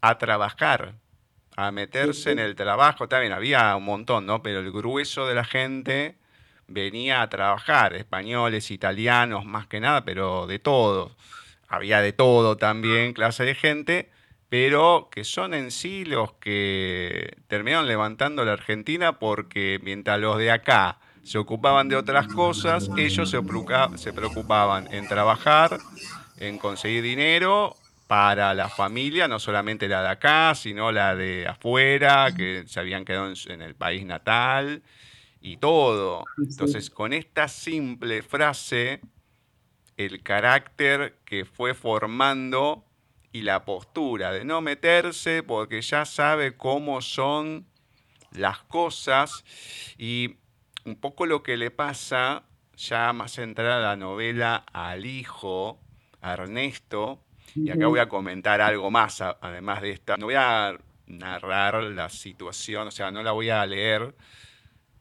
[0.00, 0.94] a trabajar
[1.54, 3.06] a meterse en el trabajo.
[3.06, 4.42] También había un montón, ¿no?
[4.42, 6.16] Pero el grueso de la gente
[6.66, 11.14] venía a trabajar, españoles, italianos, más que nada, pero de todo.
[11.68, 14.10] Había de todo también, clase de gente,
[14.56, 20.52] pero que son en sí los que terminaron levantando la Argentina porque mientras los de
[20.52, 23.40] acá se ocupaban de otras cosas, ellos se,
[23.96, 25.80] se preocupaban en trabajar,
[26.38, 27.74] en conseguir dinero
[28.06, 33.04] para la familia, no solamente la de acá, sino la de afuera, que se habían
[33.04, 34.84] quedado en, el país natal
[35.40, 36.22] y todo.
[36.38, 39.00] Entonces, con esta simple frase,
[39.96, 42.83] el carácter que fue formando
[43.34, 47.66] y la postura de no meterse porque ya sabe cómo son
[48.30, 49.44] las cosas
[49.98, 50.36] y
[50.84, 52.44] un poco lo que le pasa,
[52.76, 55.80] ya más centrada la novela al hijo,
[56.20, 57.24] a Ernesto,
[57.56, 60.16] y acá voy a comentar algo más, además de esta.
[60.16, 60.78] No voy a
[61.08, 64.14] narrar la situación, o sea, no la voy a leer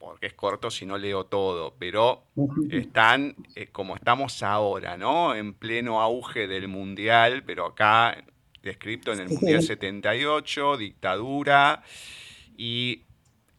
[0.03, 2.25] porque es corto si no leo todo, pero
[2.69, 5.33] están eh, como estamos ahora, ¿no?
[5.33, 8.23] En pleno auge del Mundial, pero acá
[8.61, 11.83] descrito en el Mundial 78, dictadura,
[12.57, 13.03] y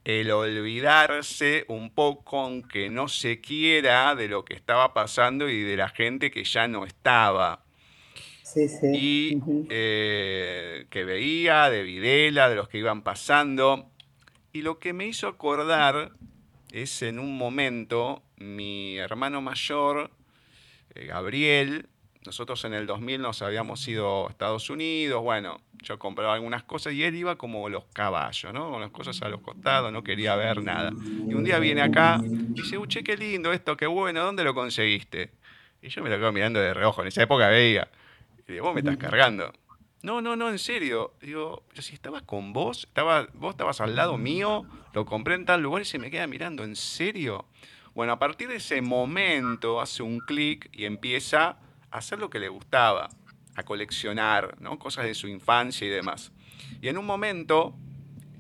[0.04, 5.76] el olvidarse un poco, aunque no se quiera, de lo que estaba pasando y de
[5.76, 7.64] la gente que ya no estaba.
[8.92, 9.38] Y
[9.70, 13.90] eh, que veía de Videla, de los que iban pasando.
[14.52, 16.12] Y lo que me hizo acordar
[16.74, 20.10] es en un momento mi hermano mayor,
[20.96, 21.86] eh, Gabriel,
[22.26, 26.94] nosotros en el 2000 nos habíamos ido a Estados Unidos, bueno, yo compraba algunas cosas
[26.94, 28.72] y él iba como los caballos, ¿no?
[28.72, 30.90] Con las cosas a los costados, no quería ver nada.
[31.28, 34.52] Y un día viene acá y dice, uche, qué lindo esto, qué bueno, ¿dónde lo
[34.52, 35.30] conseguiste?
[35.80, 37.88] Y yo me lo quedo mirando de reojo, en esa época veía.
[38.48, 39.52] Y digo, vos me estás cargando.
[40.04, 41.14] No, no, no, en serio.
[41.22, 45.46] Digo, yo si estabas con vos, estaba, vos estabas al lado mío, lo compré en
[45.46, 47.46] tal lugar y se me queda mirando, ¿en serio?
[47.94, 51.56] Bueno, a partir de ese momento hace un clic y empieza
[51.90, 53.08] a hacer lo que le gustaba,
[53.56, 54.78] a coleccionar, ¿no?
[54.78, 56.32] Cosas de su infancia y demás.
[56.82, 57.74] Y en un momento,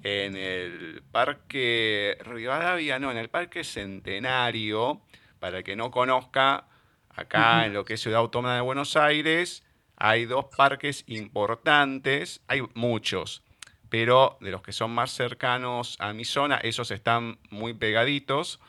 [0.02, 5.00] en el Parque Rivadavia, no, en el Parque Centenario,
[5.40, 6.68] para el que no conozca,
[7.08, 9.64] acá en lo que es Ciudad Autónoma de Buenos Aires,
[9.96, 13.42] hay dos parques importantes, hay muchos,
[13.88, 18.60] pero de los que son más cercanos a mi zona, esos están muy pegaditos,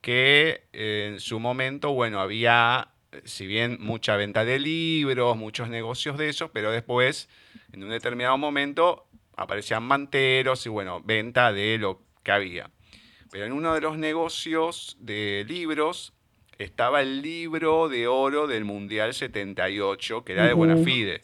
[0.00, 2.88] que en su momento, bueno, había,
[3.24, 7.28] si bien mucha venta de libros, muchos negocios de esos, pero después,
[7.72, 12.70] en un determinado momento, aparecían manteros y, bueno, venta de lo que había.
[13.30, 16.13] Pero en uno de los negocios de libros
[16.58, 21.20] estaba el libro de oro del Mundial 78, que era de buena fide.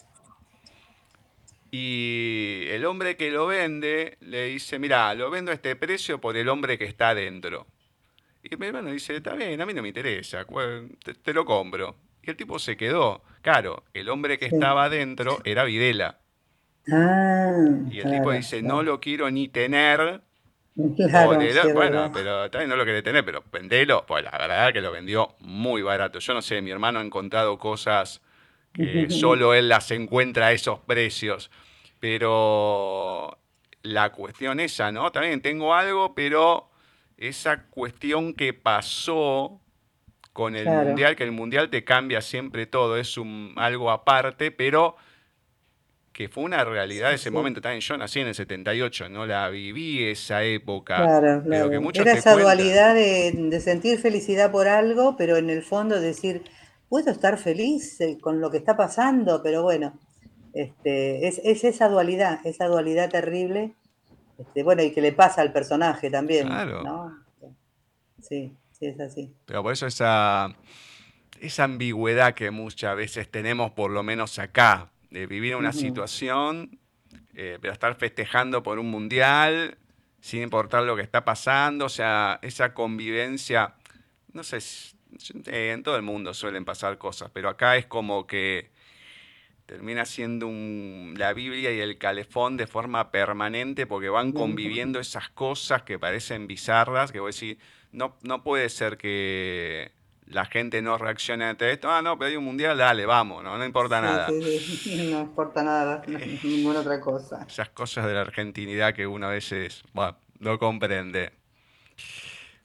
[1.71, 6.37] Y el hombre que lo vende le dice, mira, lo vendo a este precio por
[6.37, 7.67] el hombre que está adentro.
[8.43, 10.45] Y mi hermano dice, está bien, a mí no me interesa,
[11.23, 11.97] te, lo compro.
[12.23, 13.23] Y el tipo se quedó.
[13.43, 16.19] Claro, el hombre que estaba adentro era Videla.
[16.91, 17.53] Ah,
[17.91, 20.23] y el tipo dice, no lo quiero ni tener
[21.75, 24.05] bueno, pero también no lo querés tener, pero vendelo.
[24.07, 26.19] Pues la verdad que lo vendió muy barato.
[26.19, 28.21] Yo no sé, mi hermano ha encontrado cosas
[28.73, 31.51] que solo él las encuentra a esos precios.
[31.99, 33.39] Pero
[33.83, 35.11] la cuestión esa, ¿no?
[35.13, 36.71] También tengo algo, pero
[37.17, 39.61] esa cuestión que pasó
[40.33, 44.97] con el mundial, que el mundial te cambia siempre todo, es un, algo aparte, pero
[46.13, 47.61] que fue una realidad de ese momento.
[47.61, 50.97] También yo nací en el 78, no la viví esa época.
[50.97, 51.91] Claro, claro.
[51.95, 56.43] Era esa dualidad de, sentir felicidad por algo, pero en el fondo decir,
[56.89, 59.99] puedo estar feliz eh, con lo que está pasando, pero bueno,
[60.53, 63.75] este, es, esa dualidad, esa dualidad terrible,
[64.39, 66.49] este, bueno, y que le pasa al personaje también.
[66.49, 67.13] Claro.
[68.21, 69.33] Sí, sí, es así.
[69.47, 70.55] Pero por eso esa,
[71.41, 76.79] esa ambigüedad que muchas veces tenemos, por lo menos acá, de vivir una situación,
[77.35, 79.79] eh, pero estar festejando por un mundial,
[80.21, 83.75] sin importar lo que está pasando, o sea, esa convivencia,
[84.33, 84.59] no sé,
[85.47, 88.71] en todo el mundo suelen pasar cosas, pero acá es como que
[89.67, 90.51] termina siendo
[91.17, 96.49] la Biblia y el calefón de forma permanente porque van conviviendo esas cosas que parecen
[96.49, 97.59] bizarras, que voy a decir,
[97.93, 99.93] no, no puede ser que
[100.31, 103.59] la gente no reaccione ante esto, ah, no, pero hay un mundial, dale, vamos, no,
[103.59, 104.29] no importa nada.
[104.31, 106.03] No importa nada,
[106.43, 107.45] ninguna otra cosa.
[107.49, 111.33] Esas cosas de la argentinidad que uno a veces bueno, no comprende.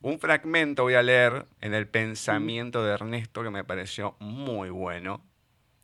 [0.01, 5.23] Un fragmento voy a leer en el pensamiento de Ernesto que me pareció muy bueno,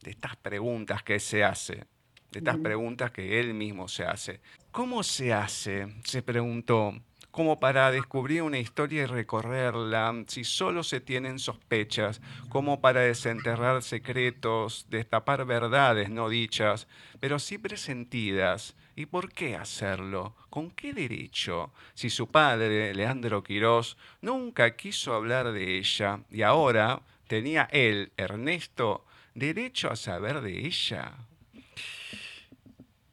[0.04, 1.86] de estas preguntas que se hace,
[2.32, 4.40] de estas preguntas que él mismo se hace.
[4.72, 5.88] ¿Cómo se hace?
[6.04, 6.94] Se preguntó
[7.32, 13.82] como para descubrir una historia y recorrerla, si solo se tienen sospechas, como para desenterrar
[13.82, 16.88] secretos, destapar verdades no dichas,
[17.20, 18.76] pero sí presentidas.
[18.96, 20.36] ¿Y por qué hacerlo?
[20.50, 21.72] ¿Con qué derecho?
[21.94, 29.06] Si su padre, Leandro Quirós, nunca quiso hablar de ella y ahora tenía él, Ernesto,
[29.34, 31.14] derecho a saber de ella.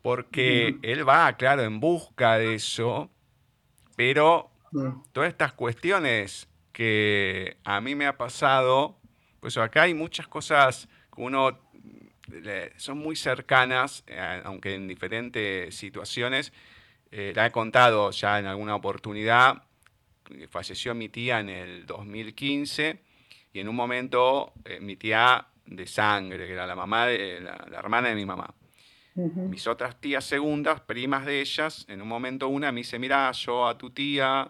[0.02, 3.10] Porque él va, claro, en busca de eso,
[3.98, 4.52] pero
[5.12, 8.96] todas estas cuestiones que a mí me ha pasado,
[9.40, 11.58] pues acá hay muchas cosas que uno
[12.76, 16.52] son muy cercanas, eh, aunque en diferentes situaciones.
[17.10, 19.64] Eh, la he contado ya en alguna oportunidad.
[20.48, 23.02] Falleció mi tía en el 2015
[23.52, 27.78] y en un momento eh, mi tía de sangre, que era la mamá de la
[27.80, 28.54] hermana de mi mamá.
[29.18, 33.66] Mis otras tías segundas, primas de ellas, en un momento una me dice, mira, yo
[33.66, 34.48] a tu tía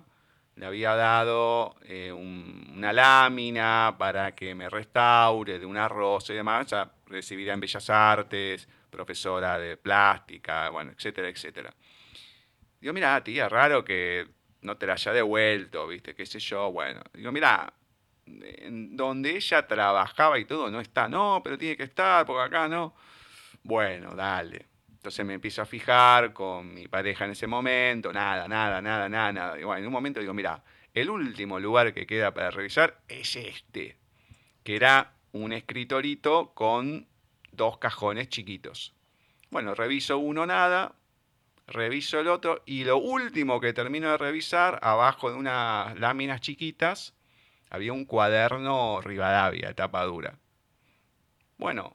[0.57, 6.67] le había dado eh, una lámina para que me restaure de un arroz y demás,
[6.67, 11.73] ya recibida en Bellas Artes, profesora de plástica, bueno, etcétera, etcétera.
[12.81, 14.27] Digo, mira, tía, raro que
[14.63, 17.01] no te la haya devuelto, viste, qué sé yo, bueno.
[17.15, 17.73] Digo, mira,
[18.27, 22.95] donde ella trabajaba y todo no está, no, pero tiene que estar, porque acá no.
[23.69, 24.65] Bueno, dale.
[24.95, 29.31] Entonces me empiezo a fijar con mi pareja en ese momento, nada, nada, nada, nada,
[29.31, 29.61] nada.
[29.61, 30.65] Y bueno, en un momento digo, mira,
[30.95, 33.99] el último lugar que queda para revisar es este,
[34.65, 37.09] que era un escritorito con
[37.53, 38.95] dos cajones chiquitos.
[39.51, 40.95] Bueno, reviso uno, nada,
[41.67, 47.15] reviso el otro y lo último que termino de revisar, abajo de unas láminas chiquitas,
[47.69, 50.39] había un cuaderno Rivadavia, tapa dura.
[51.59, 51.95] Bueno,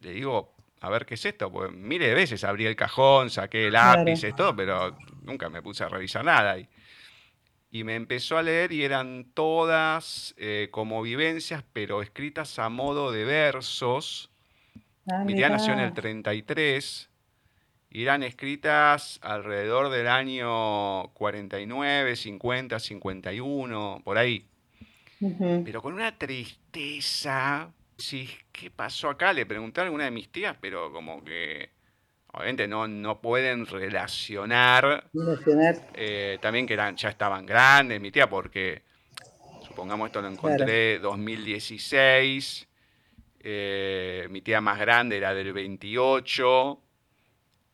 [0.00, 3.70] le digo, a ver qué es esto, pues mire de veces abrí el cajón, saqué
[3.70, 6.58] lápices, todo, pero nunca me puse a revisar nada.
[6.58, 6.68] Y,
[7.70, 13.12] y me empezó a leer y eran todas eh, como vivencias, pero escritas a modo
[13.12, 14.30] de versos.
[15.10, 17.10] Ah, Mi tía nació en el 33
[17.90, 24.46] y eran escritas alrededor del año 49, 50, 51, por ahí.
[25.62, 29.32] Pero con una tristeza Sí, ¿qué pasó acá?
[29.32, 31.70] Le pregunté a alguna de mis tías, pero como que
[32.32, 35.10] obviamente no, no pueden relacionar.
[35.94, 38.82] Eh, también que eran, ya estaban grandes, mi tía, porque
[39.66, 42.68] supongamos esto lo encontré en 2016.
[43.40, 46.80] Eh, mi tía más grande era del 28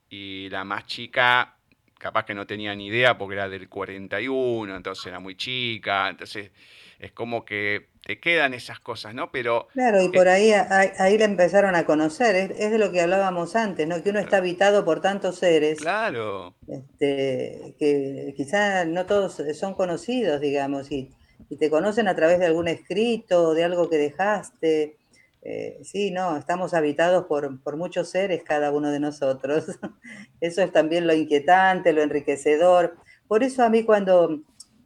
[0.09, 1.59] y la más chica
[1.99, 6.51] capaz que no tenía ni idea porque era del 41, entonces era muy chica, entonces
[6.99, 9.31] es como que te quedan esas cosas, ¿no?
[9.33, 9.69] Pero...
[9.73, 13.89] Claro, y por ahí, ahí, la empezaron a conocer, es, de lo que hablábamos antes,
[13.89, 14.03] ¿no?
[14.03, 15.81] Que uno está habitado por tantos seres.
[15.81, 16.55] Claro.
[16.69, 21.13] Este, que quizás no todos son conocidos, digamos, y,
[21.49, 24.99] y, te conocen a través de algún escrito, de algo que dejaste.
[25.41, 29.65] Eh, sí, no, estamos habitados por, por muchos seres cada uno de nosotros.
[30.43, 32.97] Eso es también lo inquietante, lo enriquecedor.
[33.29, 34.41] Por eso a mí cuando,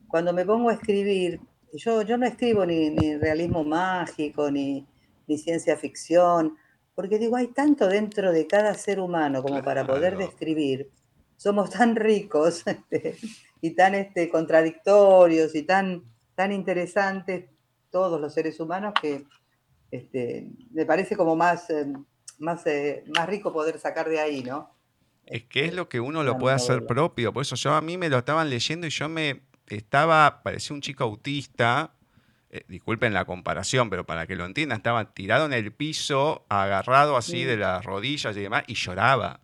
[0.07, 1.41] cuando me pongo a escribir,
[1.75, 4.87] yo, yo no escribo ni, realismo mágico, ni,
[5.37, 6.57] ciencia ficción,
[6.95, 10.91] porque digo, hay tanto dentro de cada ser humano como para poder describir.
[11.37, 13.17] Somos tan ricos este,
[13.61, 16.03] y tan este, contradictorios y tan,
[16.35, 17.45] tan interesantes
[17.91, 19.27] todos los seres humanos que
[19.91, 21.87] este, me parece como más, eh,
[22.39, 24.71] más, eh, más rico poder sacar de ahí, ¿no?
[25.25, 27.35] Es que es lo que uno lo puede hacer propio.
[27.35, 30.81] Por eso yo a mí me lo estaban leyendo y yo me, estaba, parecía un
[30.81, 31.93] chico autista,
[32.51, 37.17] eh, disculpen la comparación, pero para que lo entiendan, estaba tirado en el piso, agarrado
[37.17, 39.41] así de las rodillas y demás, y lloraba,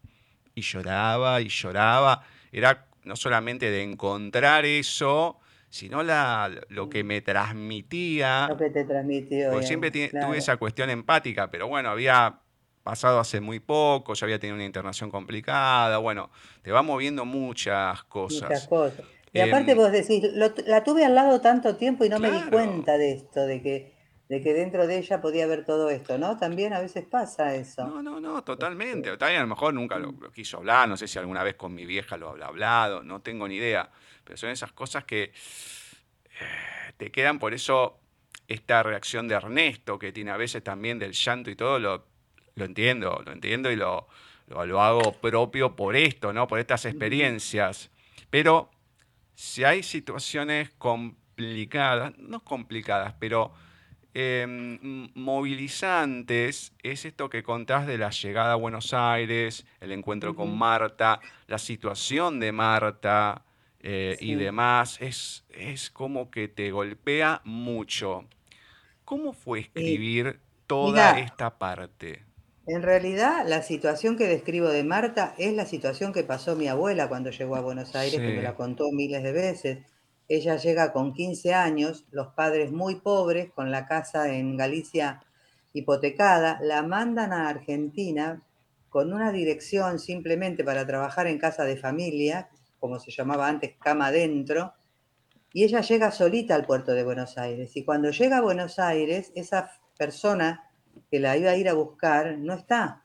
[0.54, 2.22] y lloraba, y lloraba.
[2.50, 8.46] Era no solamente de encontrar eso, sino la, lo que me transmitía.
[8.48, 9.50] Lo que te transmitió.
[9.50, 12.40] Porque siempre tuve esa cuestión empática, pero bueno, había
[12.82, 16.30] pasado hace muy poco, ya había tenido una internación complicada, bueno,
[16.62, 18.42] te va moviendo muchas cosas.
[18.42, 19.04] Muchas cosas.
[19.34, 22.40] Y aparte em, vos decís, la tuve al lado tanto tiempo y no me di
[22.44, 23.94] cuenta de esto, de que
[24.28, 26.38] de que dentro de ella podía haber todo esto, ¿no?
[26.38, 27.86] También a veces pasa eso.
[27.86, 29.16] No, no, no, totalmente.
[29.18, 31.74] También a lo mejor nunca lo, lo quiso hablar, no sé si alguna vez con
[31.74, 33.90] mi vieja lo habrá hablado, no tengo ni idea.
[34.24, 35.32] Pero son esas cosas que eh,
[36.96, 37.98] te quedan, por eso
[38.48, 42.06] esta reacción de Ernesto, que tiene a veces también del llanto y todo, lo,
[42.54, 44.08] lo entiendo, lo entiendo y lo,
[44.46, 46.46] lo, lo hago propio por esto, ¿no?
[46.46, 47.90] Por estas experiencias.
[48.30, 48.70] Pero
[49.34, 53.52] si hay situaciones complicadas, no complicadas, pero
[54.14, 60.56] em, movilizantes, es esto que contás de la llegada a Buenos Aires, el encuentro con.
[60.56, 63.44] Marta, la situación de Marta
[63.80, 68.26] eh, y demás, es, es como que te golpea mucho.
[69.04, 72.24] ¿Cómo fue escribir toda mira, esta parte?
[72.66, 77.08] En realidad, la situación que describo de Marta es la situación que pasó mi abuela
[77.08, 79.78] cuando llegó a Buenos Aires, que me la contó miles de veces.
[80.28, 85.22] Ella llega con 15 años, los padres muy pobres, con la casa en Galicia
[85.74, 88.42] hipotecada, la mandan a Argentina
[88.88, 92.48] con una dirección simplemente para trabajar en casa de familia,
[92.78, 94.72] como se llamaba antes, cama adentro,
[95.52, 97.76] y ella llega solita al puerto de Buenos Aires.
[97.76, 100.63] Y cuando llega a Buenos Aires, esa persona
[101.10, 103.04] que la iba a ir a buscar no está,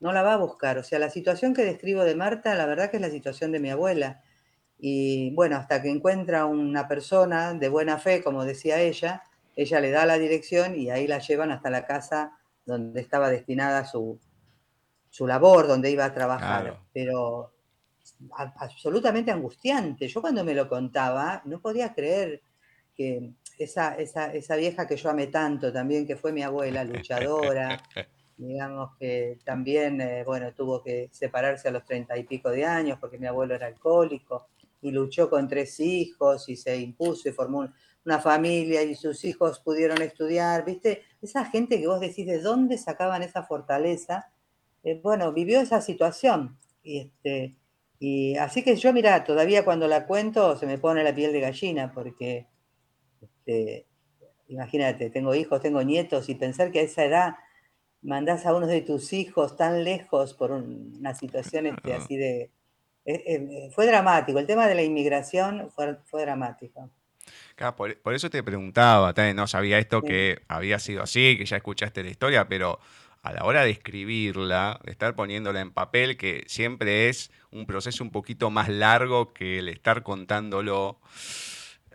[0.00, 0.78] no la va a buscar.
[0.78, 3.60] O sea, la situación que describo de Marta, la verdad que es la situación de
[3.60, 4.22] mi abuela.
[4.78, 9.22] Y bueno, hasta que encuentra una persona de buena fe, como decía ella,
[9.56, 13.84] ella le da la dirección y ahí la llevan hasta la casa donde estaba destinada
[13.84, 14.18] su,
[15.10, 16.62] su labor, donde iba a trabajar.
[16.62, 16.80] claro.
[16.92, 17.52] Pero
[18.36, 20.08] a- absolutamente angustiante.
[20.08, 22.42] Yo cuando me lo contaba no podía creer
[22.96, 27.82] que esa, esa, esa vieja que yo amé tanto también, que fue mi abuela, luchadora,
[28.36, 32.98] digamos que también, eh, bueno, tuvo que separarse a los treinta y pico de años
[33.00, 34.48] porque mi abuelo era alcohólico
[34.82, 37.74] y luchó con tres hijos y se impuso y formó un-
[38.04, 41.02] una familia y sus hijos pudieron estudiar, ¿viste?
[41.22, 44.30] Esa gente que vos decís de dónde sacaban esa fortaleza,
[44.82, 46.58] eh, bueno, vivió esa situación.
[46.82, 47.56] Y, este,
[47.98, 51.40] y así que yo, mira, todavía cuando la cuento se me pone la piel de
[51.40, 52.46] gallina porque,
[53.46, 53.86] este,
[54.48, 57.36] imagínate, tengo hijos, tengo nietos y pensar que a esa edad
[58.02, 62.50] mandás a uno de tus hijos tan lejos por un- una situación este, así de...
[63.06, 66.90] eh, eh, fue dramático, el tema de la inmigración fue, fue dramático.
[67.56, 70.06] Claro, por, por eso te preguntaba, no sabía esto Sí.
[70.08, 72.78] que había sido así, que ya escuchaste la historia, pero
[73.22, 78.04] a la hora de escribirla, de estar poniéndola en papel, que siempre es un proceso
[78.04, 80.98] un poquito más largo que el estar contándolo,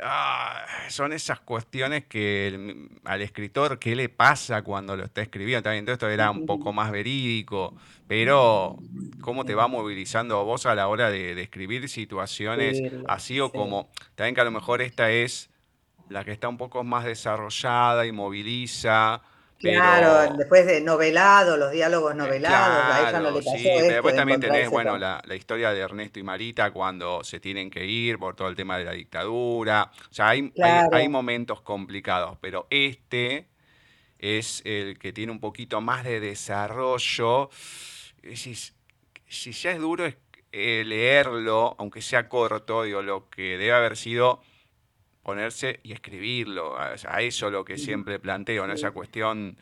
[0.04, 5.64] ah, son esas cuestiones que el- al escritor, ¿qué le pasa cuando lo está escribiendo?
[5.64, 7.76] También todo esto era un poco más verídico,
[8.08, 8.84] pero
[9.20, 13.54] ¿cómo te va movilizando a vos a la hora de, de escribir situaciones así o
[13.54, 13.54] sí.
[13.54, 15.50] como, también que a lo mejor esta es
[16.10, 19.22] la que está un poco más desarrollada y moviliza,
[19.62, 23.64] Claro, después de novelado, los diálogos eh, novelados, a ella no claro, le pasó sí,
[23.74, 27.40] pero después de también tenés, bueno, la, la historia de Ernesto y Marita cuando se
[27.42, 29.92] tienen que ir por todo el tema de la dictadura.
[30.10, 33.50] O sea, hay, hay, hay Claro, momentos complicados, pero este
[34.20, 37.50] es el que tiene un poquito más de desarrollo.
[38.36, 38.56] Si,
[39.28, 40.18] si ya es duro es,
[40.52, 44.42] eh, leerlo, aunque sea corto, digo, lo que debe haber sido
[45.30, 46.78] ponerse y escribirlo.
[46.78, 48.74] A, a eso lo que siempre planteo, ¿no?
[48.74, 49.58] Esa cuestión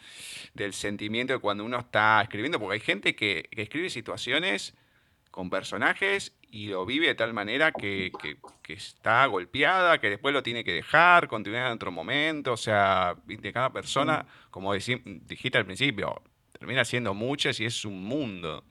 [0.54, 4.74] del sentimiento de cuando uno está escribiendo, porque hay gente que, que escribe situaciones
[5.32, 10.34] con personajes y lo vive de tal manera que, que- que está golpeada, que después
[10.34, 12.54] lo tiene que dejar, continuar en otro momento.
[12.54, 16.22] O sea, viste, cada persona, como decí- dijiste al principio,
[16.58, 18.64] termina siendo muchas y es un mundo.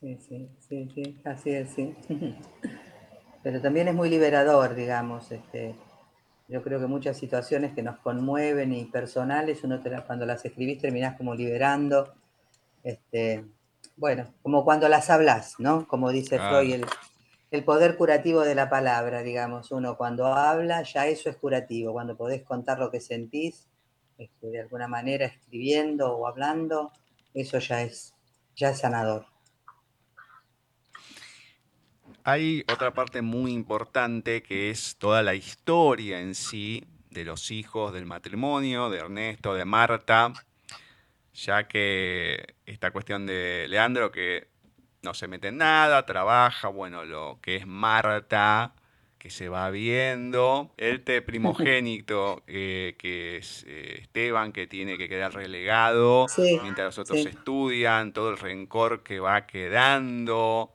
[0.00, 1.94] sí, sí, sí, sí, así es, sí.
[3.42, 5.74] Pero también es muy liberador, digamos, este,
[6.48, 10.80] yo creo que muchas situaciones que nos conmueven y personales, uno te cuando las escribís
[10.80, 12.14] terminás como liberando,
[12.82, 13.44] este,
[13.96, 15.86] bueno, como cuando las hablas, ¿no?
[15.86, 16.86] Como dice Freud, el,
[17.50, 22.16] el poder curativo de la palabra, digamos, uno cuando habla ya eso es curativo, cuando
[22.16, 23.68] podés contar lo que sentís,
[24.18, 26.92] este, de alguna manera escribiendo o hablando,
[27.34, 28.14] eso ya es,
[28.56, 29.26] ya es sanador.
[32.24, 37.92] Hay otra parte muy importante que es toda la historia en sí de los hijos
[37.92, 40.32] del matrimonio, de Ernesto, de Marta,
[41.34, 44.46] ya que esta cuestión de Leandro que
[45.02, 48.74] no se mete en nada, trabaja, bueno, lo que es Marta,
[49.18, 55.08] que se va viendo, el te primogénito, eh, que es eh, Esteban, que tiene que
[55.08, 60.72] quedar relegado, Sí, mientras los otros sí, estudian, todo el rencor que va quedando.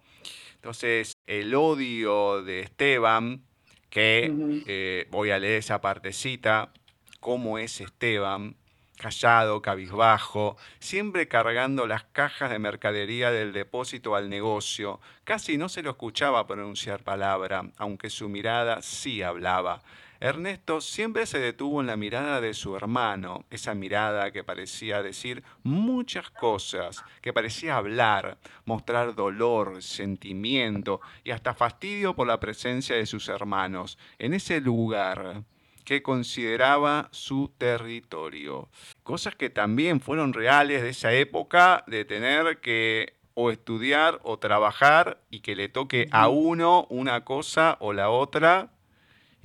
[0.56, 3.44] Entonces, el odio de Esteban,
[3.90, 6.72] que eh, voy a leer esa partecita,
[7.20, 8.56] cómo es Esteban,
[8.98, 15.00] callado, cabizbajo, siempre cargando las cajas de mercadería del depósito al negocio.
[15.24, 19.84] Casi no se lo escuchaba pronunciar palabra, aunque su mirada sí hablaba.
[20.20, 25.44] Ernesto siempre se detuvo en la mirada de su hermano, esa mirada que parecía decir
[25.64, 33.06] muchas cosas, que parecía hablar, mostrar dolor, sentimiento y hasta fastidio por la presencia de
[33.06, 35.44] sus hermanos en ese lugar
[35.86, 38.68] que consideraba su territorio.
[39.04, 45.22] Cosas que también fueron reales de esa época, de tener que o estudiar o trabajar
[45.30, 48.72] y que le toque a uno una cosa o la otra.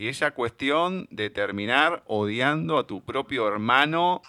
[0.03, 4.21] Y esa cuestión de terminar odiando a tu propio hermano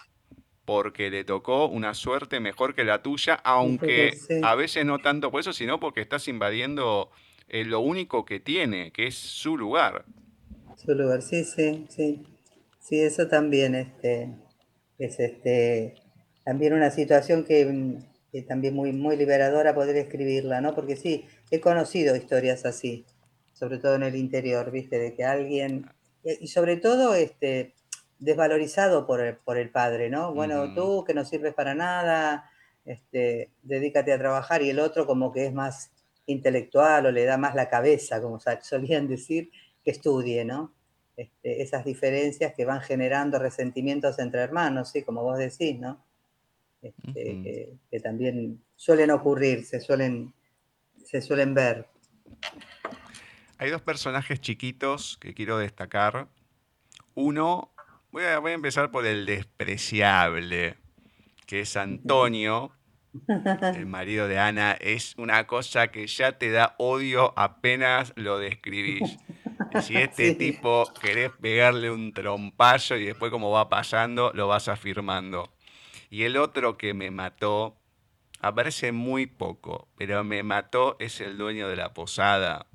[0.66, 4.12] porque le tocó una suerte mejor que la tuya, aunque
[4.44, 7.10] a veces no tanto por eso, sino porque estás invadiendo
[7.50, 10.06] eh, lo único que tiene, que es su lugar.
[10.76, 12.22] Su lugar, sí, sí, sí.
[12.80, 14.30] Sí, eso también este,
[15.00, 15.96] es este,
[16.46, 17.98] también una situación que,
[18.48, 20.76] también muy, muy liberadora poder escribirla, ¿no?
[20.76, 23.08] Porque sí, he conocido historias así,
[23.64, 24.99] sobre todo en el interior, ¿viste?
[24.99, 25.89] De que alguien,
[26.26, 27.74] y sobre todo este,
[28.20, 30.34] desvalorizado por el, por el padre, ¿no?
[30.34, 32.51] Bueno, tú que no sirves para nada,
[32.84, 35.91] este, dedícate a trabajar y el otro como que es más
[36.26, 39.49] intelectual o le da más la cabeza, como solían decir,
[39.82, 40.74] que estudie, ¿no?
[41.16, 45.03] Este, esas diferencias que van generando resentimientos entre hermanos, ¿sí?
[45.03, 46.03] Como vos decís, ¿no?
[46.82, 50.34] Este, que, también suelen ocurrir, se suelen,
[51.05, 51.88] se suelen ver.
[53.58, 56.28] Hay dos personajes chiquitos que quiero destacar.
[57.14, 57.74] Uno,
[58.12, 60.78] voy a, voy a empezar por el despreciable,
[61.45, 62.72] que es Antonio,
[63.76, 64.72] el marido de Ana.
[64.74, 69.18] Es una cosa que ya te da odio apenas lo describís.
[69.76, 74.68] Y si este tipo querés pegarle un trompazo y después como va pasando, lo vas
[74.68, 75.54] afirmando.
[76.10, 77.78] Y el otro que me mató,
[78.39, 82.68] aparece muy poco, pero me mató es el dueño de la posada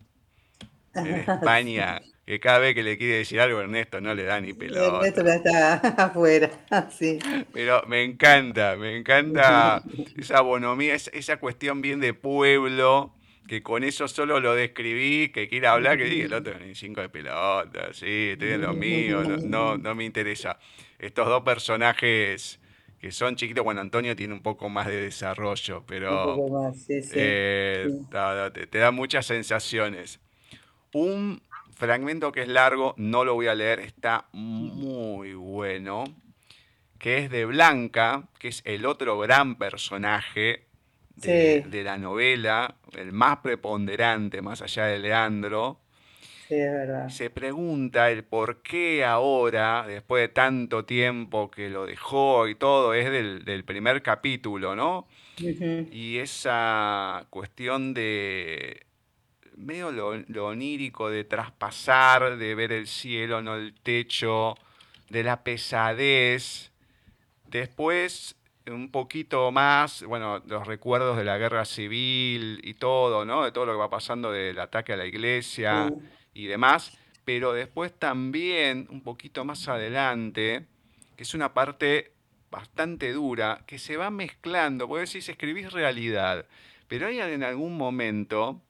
[0.99, 4.53] en España, que cada vez que le quiere decir algo Ernesto no le da ni
[4.53, 5.07] pelota.
[5.07, 5.75] Ernesto está
[6.05, 6.51] afuera,
[6.91, 7.19] sí.
[7.53, 9.83] Pero me encanta, me encanta
[10.17, 13.15] esa bonomía, esa cuestión bien de pueblo,
[13.47, 17.01] que con eso solo lo describí, que quiera hablar, que diga el otro ni cinco
[17.01, 20.59] de pelota, sí, estoy en lo mío, no, no, me interesa.
[20.99, 22.61] Estos dos personajes
[23.01, 26.37] que son chiquitos, bueno, Antonio tiene un poco más de desarrollo, pero
[27.25, 27.89] eh,
[28.71, 30.21] te, da muchas sensaciones.
[30.93, 31.43] Un
[31.79, 36.05] fragmento que es largo, no lo voy a leer, está muy bueno,
[36.99, 40.67] que es de Blanca, que es el otro gran personaje
[41.17, 45.81] de, la novela, el más preponderante, más allá de Leandro.
[46.49, 47.09] Sí, es verdad.
[47.11, 52.95] Se pregunta el por qué ahora, después de tanto tiempo que lo dejó y todo,
[52.95, 55.07] es del, primer capítulo, ¿no?
[55.39, 58.88] Y esa cuestión de
[59.59, 64.57] medio lo, lo, onírico de traspasar, de ver el cielo, no el techo,
[65.11, 66.73] de la pesadez.
[67.47, 68.37] Después
[68.71, 73.45] un poquito más, bueno, los recuerdos de la guerra civil y todo, ¿no?
[73.45, 75.93] De todo lo que va pasando del ataque a la iglesia
[76.35, 80.67] y demás, pero después también, un poquito más adelante,
[81.17, 82.13] que es una parte
[82.51, 86.47] bastante dura, que se va mezclando, porque decís, escribís realidad,
[86.87, 88.63] pero hay en algún momento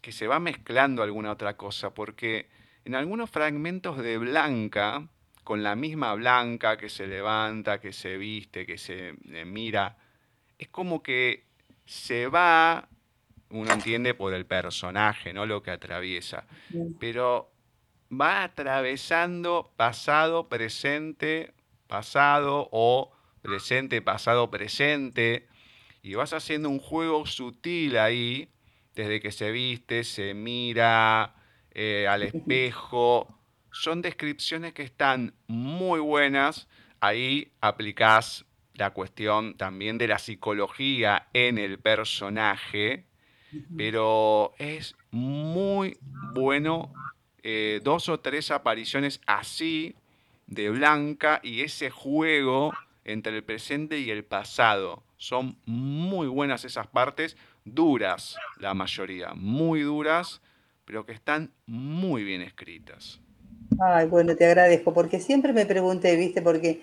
[0.00, 2.48] que se va mezclando alguna otra cosa, porque
[2.84, 5.08] en algunos fragmentos de Blanca,
[5.46, 9.96] con la misma blanca que se levanta, que se viste, que se eh, mira.
[10.58, 11.44] Es como que
[11.84, 12.88] se va,
[13.50, 15.46] uno entiende por el personaje, ¿no?
[15.46, 16.46] Lo que atraviesa.
[16.98, 17.52] Pero
[18.10, 21.54] va atravesando pasado, presente,
[21.86, 25.46] pasado o presente, pasado, presente.
[26.02, 28.48] Y vas haciendo un juego sutil ahí,
[28.96, 31.34] desde que se viste, se mira
[31.70, 33.38] eh, al espejo,
[33.70, 36.66] son descripciones que están muy buenas.
[36.98, 43.04] Ahí aplicás la cuestión también de la psicología en el personaje,
[43.76, 45.98] pero es muy
[46.32, 46.92] bueno
[47.42, 49.94] eh, dos o tres apariciones así
[50.46, 52.72] de Blanca y ese juego
[53.04, 55.02] entre el presente y el pasado.
[55.18, 57.36] Son muy buenas esas partes,
[57.66, 60.40] duras la mayoría, muy duras,
[60.86, 63.20] pero que están muy bien escritas.
[63.80, 66.80] Ay, bueno, te agradezco, porque siempre me pregunté, viste, porque,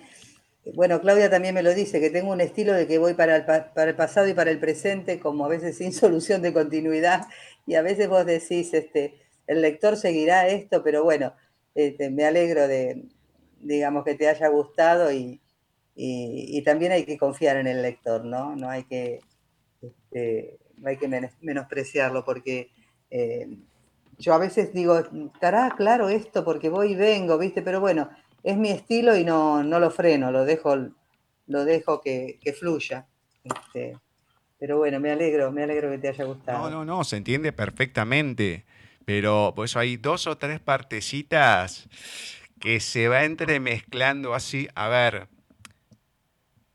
[0.74, 3.94] bueno, Claudia también me lo dice, que tengo un estilo de que voy para el,
[3.96, 7.26] pasado y para el presente, como a veces sin solución de continuidad,
[7.66, 9.14] y a veces vos decís, este,
[9.46, 11.32] el lector seguirá esto, pero bueno,
[11.74, 13.06] este, me alegro de,
[13.60, 15.40] digamos, que te haya gustado y,
[15.96, 18.54] y, también hay que confiar en el lector, ¿no?
[18.56, 19.20] No hay que,
[19.80, 21.08] este, no hay que
[21.40, 22.70] menospreciarlo porque
[23.10, 23.48] eh,
[24.18, 24.98] yo a veces digo,
[25.34, 27.62] estará claro esto porque voy y vengo, ¿viste?
[27.62, 28.10] Pero bueno,
[28.42, 30.76] es mi estilo y no, no lo freno, lo dejo,
[31.46, 33.06] lo dejo que, fluya.
[33.42, 33.98] Este,
[34.58, 36.70] pero bueno, me alegro, me alegro que te haya gustado.
[36.70, 38.64] No, no, no, se entiende perfectamente.
[39.04, 41.88] Pero por eso hay dos o tres partecitas
[42.58, 44.68] que se va entremezclando así.
[44.74, 45.28] A ver,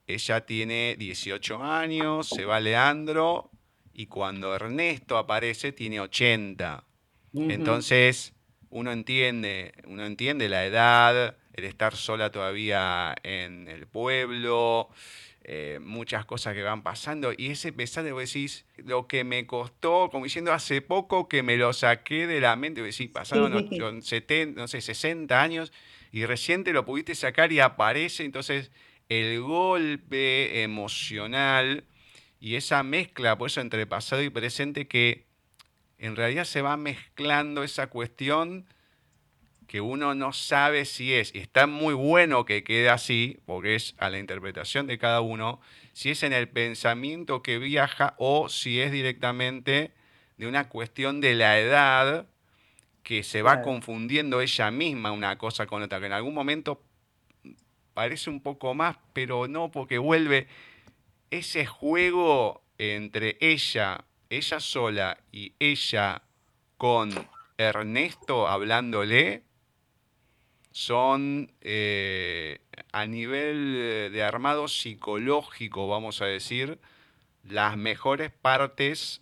[0.05, 3.49] ella tiene 18 años, se va Leandro,
[3.99, 6.85] y cuando Ernesto aparece tiene 80.
[7.33, 8.33] Entonces,
[8.69, 14.87] uno entiende, uno entiende la edad, el estar sola todavía en el pueblo,
[15.43, 17.33] eh, muchas cosas que van pasando.
[17.37, 21.43] Y ese pesar de vos decís, lo que me costó, como diciendo hace poco que
[21.43, 25.73] me lo saqué de la mente, vos decís, pasaron 70, no sé, 60 años
[26.13, 28.23] y reciente lo pudiste sacar y aparece.
[28.23, 28.71] Entonces,
[29.09, 31.83] el golpe emocional
[32.39, 35.25] y esa mezcla, por eso entre pasado y presente, que
[35.97, 38.65] en realidad se va mezclando esa cuestión
[39.67, 43.93] que uno no sabe si es, y está muy bueno que quede así, porque es
[43.99, 45.61] a la interpretación de cada uno,
[45.93, 49.93] si es en el pensamiento que viaja o si es directamente
[50.37, 52.27] de una cuestión de la edad
[53.03, 56.81] que se va confundiendo ella misma una cosa con otra, que en algún momento
[57.93, 60.47] parece un poco más, pero no, porque vuelve
[61.31, 66.21] ese juego entre ella, ella sola y ella
[66.77, 67.11] con
[67.57, 69.43] Ernesto hablándole,
[70.71, 72.61] son eh,
[72.91, 76.79] a nivel de armado psicológico, vamos a decir,
[77.43, 79.21] las mejores partes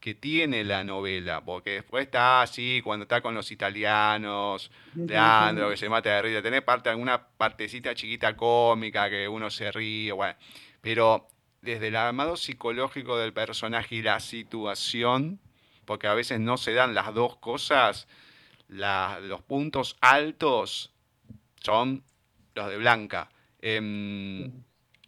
[0.00, 5.76] que tiene la novela, porque después está así, cuando está con los italianos, Leandro, que
[5.76, 10.36] se mata de risa, tenés parte, alguna partecita chiquita cómica que uno se ríe, bueno,
[10.80, 11.28] pero
[11.62, 15.40] desde el armado psicológico del personaje y la situación,
[15.84, 18.08] porque a veces no se dan las dos cosas,
[18.68, 20.92] los puntos altos
[21.60, 22.02] son
[22.54, 23.30] los de Blanca.
[23.60, 24.50] Em,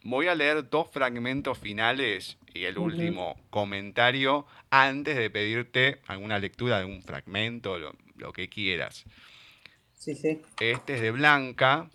[0.04, 6.78] voy a leer dos fragmentos finales y el último comentario antes de pedirte alguna lectura
[6.78, 9.04] de un fragmento, lo, lo que quieras.
[9.98, 10.40] Sí, sí.
[10.60, 11.90] Este es de Blanca.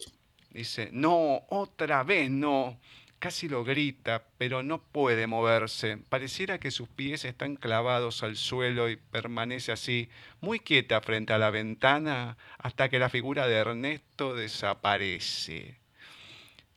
[0.49, 2.77] Dice, no, otra vez no.
[3.19, 5.97] Casi lo grita, pero no puede moverse.
[5.97, 10.09] Pareciera que sus pies están clavados al suelo y permanece así,
[10.39, 15.77] muy quieta frente a la ventana, hasta que la figura de Ernesto desaparece.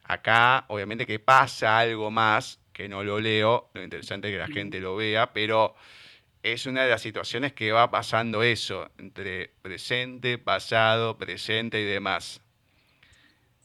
[0.02, 4.48] Acá, obviamente que pasa algo más, que no lo leo, lo interesante es que la
[4.48, 5.76] gente lo vea, pero
[6.42, 12.40] es una de las situaciones que va pasando eso, entre presente, pasado, presente y demás.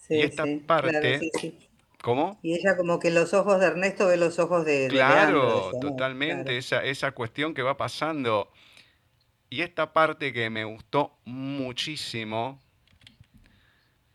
[0.10, 1.32] y esta parte...
[2.08, 2.40] ¿Cómo?
[2.42, 4.88] Y ella como que los ojos de Ernesto ve los ojos de...
[4.90, 8.50] Claro, totalmente, Esa, esa cuestión que va pasando.
[9.50, 12.62] Y esta parte que me gustó muchísimo,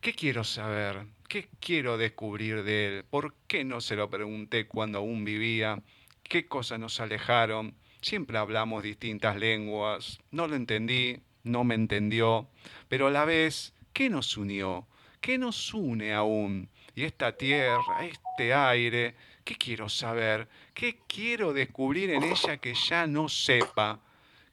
[0.01, 1.05] ¿qué quiero saber?
[1.29, 3.05] ¿Qué quiero descubrir de él?
[3.07, 5.83] ¿Por qué no se lo pregunté cuando aún vivía?
[6.23, 7.75] ¿Qué cosas nos alejaron?
[8.01, 12.49] Siempre hablamos distintas lenguas, no lo entendí, no me entendió,
[12.87, 14.87] pero a la vez, ¿qué nos unió?
[15.21, 16.69] ¿Qué nos une aún?
[16.95, 20.47] Y esta tierra, este aire, ¿qué quiero saber?
[20.73, 23.99] ¿Qué quiero descubrir en ella que ya no sepa?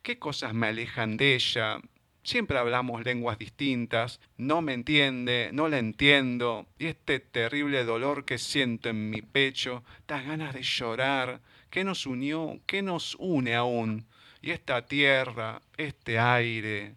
[0.02, 1.80] ¿Qué cosas me alejan de ella?
[2.22, 8.38] Siempre hablamos lenguas distintas, no me entiende, no la entiendo, y este terrible dolor que
[8.38, 12.60] siento en mi pecho, estas ganas de llorar, ¿qué nos unió?
[12.66, 14.06] ¿Qué nos une aún?
[14.42, 16.94] Y esta tierra, este aire.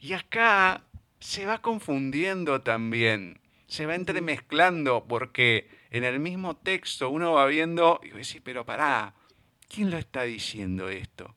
[0.00, 0.84] Y acá
[1.18, 8.00] se va confundiendo también se va entremezclando porque en el mismo texto uno va viendo
[8.02, 9.14] y dice, pero pará,
[9.68, 11.34] ¿quién lo está diciendo esto?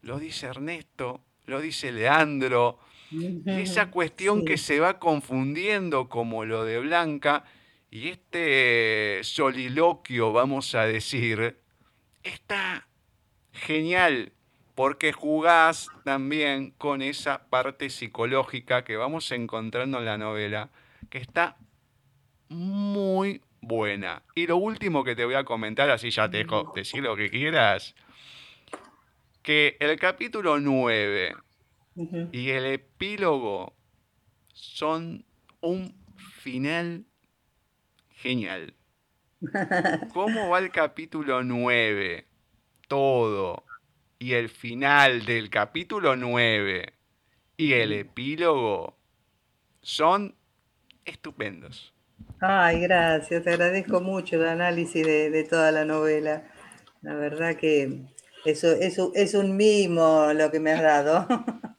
[0.00, 2.78] Lo dice Ernesto, lo dice Leandro,
[3.46, 7.44] esa cuestión que se va confundiendo como lo de Blanca
[7.90, 11.58] y este soliloquio, vamos a decir,
[12.22, 12.88] está
[13.52, 14.32] genial
[14.74, 20.70] porque jugás también con esa parte psicológica que vamos encontrando en la novela
[21.12, 21.58] que está
[22.48, 24.22] muy buena.
[24.34, 27.28] Y lo último que te voy a comentar, así ya te dejo decir lo que
[27.28, 27.94] quieras,
[29.42, 31.34] que el capítulo 9
[32.32, 33.74] y el epílogo
[34.54, 35.26] son
[35.60, 37.04] un final
[38.08, 38.72] genial.
[40.14, 42.26] ¿Cómo va el capítulo 9?
[42.88, 43.66] Todo.
[44.18, 46.94] Y el final del capítulo 9
[47.58, 48.96] y el epílogo
[49.82, 50.36] son
[51.04, 51.92] estupendos.
[52.40, 56.44] Ay, gracias, te agradezco mucho el análisis de, toda la novela.
[57.00, 58.02] La verdad que
[58.44, 61.26] eso, eso es un mimo lo que me has dado.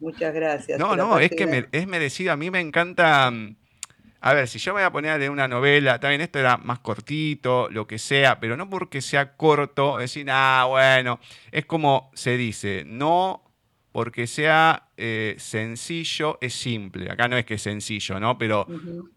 [0.00, 0.78] Muchas gracias.
[0.78, 2.32] No, no, es que es merecido.
[2.32, 3.30] A mí me encanta.
[3.30, 3.56] Mm,
[4.20, 6.56] a ver, si yo me voy a poner a leer una novela, también esto era
[6.56, 11.20] más cortito, lo que sea, pero no porque sea corto, decir, ah, bueno,
[11.52, 13.43] es como se dice, no
[13.94, 17.08] porque sea eh, sencillo, es simple.
[17.12, 18.36] Acá no es que es sencillo, ¿no?
[18.38, 18.66] Pero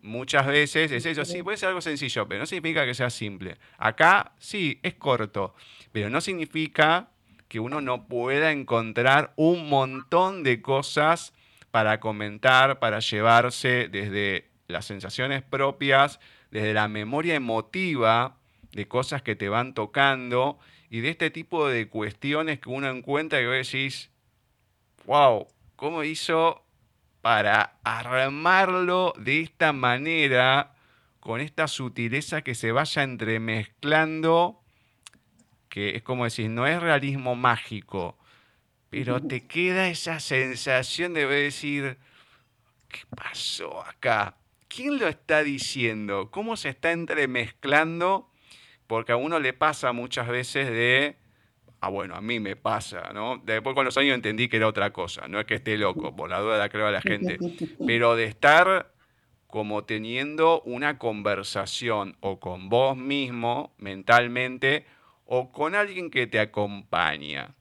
[0.03, 3.57] muchas veces es eso, sí, puede ser algo sencillo, pero no significa que sea simple.
[3.80, 5.55] Acá sí, es corto,
[5.91, 7.09] pero no significa
[7.47, 11.34] que uno no pueda encontrar un montón de cosas
[11.71, 16.19] para comentar, para llevarse desde las sensaciones propias,
[16.51, 18.38] desde la memoria emotiva
[18.73, 20.59] de cosas que te van tocando
[20.91, 24.11] y de este tipo de cuestiones que uno encuentra y vos decís,
[25.08, 25.47] wow,
[25.78, 26.66] ¿cómo hizo
[27.22, 30.76] para armarlo de esta manera,
[31.22, 34.62] con esta sutileza que se vaya entremezclando?
[35.70, 38.18] Que es como decir, no es realismo mágico,
[38.89, 41.97] pero te queda esa sensación de decir,
[42.89, 44.36] ¿qué pasó acá?
[44.68, 46.32] ¿Quién lo está diciendo?
[46.32, 48.30] ¿Cómo se está entremezclando?
[48.88, 51.18] Porque a uno le pasa muchas veces de
[51.80, 53.41] Ah, bueno, a mí me pasa, ¿no?
[53.43, 56.30] Después con los años entendí que era otra cosa, no es que esté loco, por
[56.30, 57.38] la duda la creo a la gente,
[57.86, 58.93] pero de estar
[59.47, 64.86] como teniendo una conversación o con vos mismo mentalmente
[65.25, 67.55] o con alguien que te acompaña.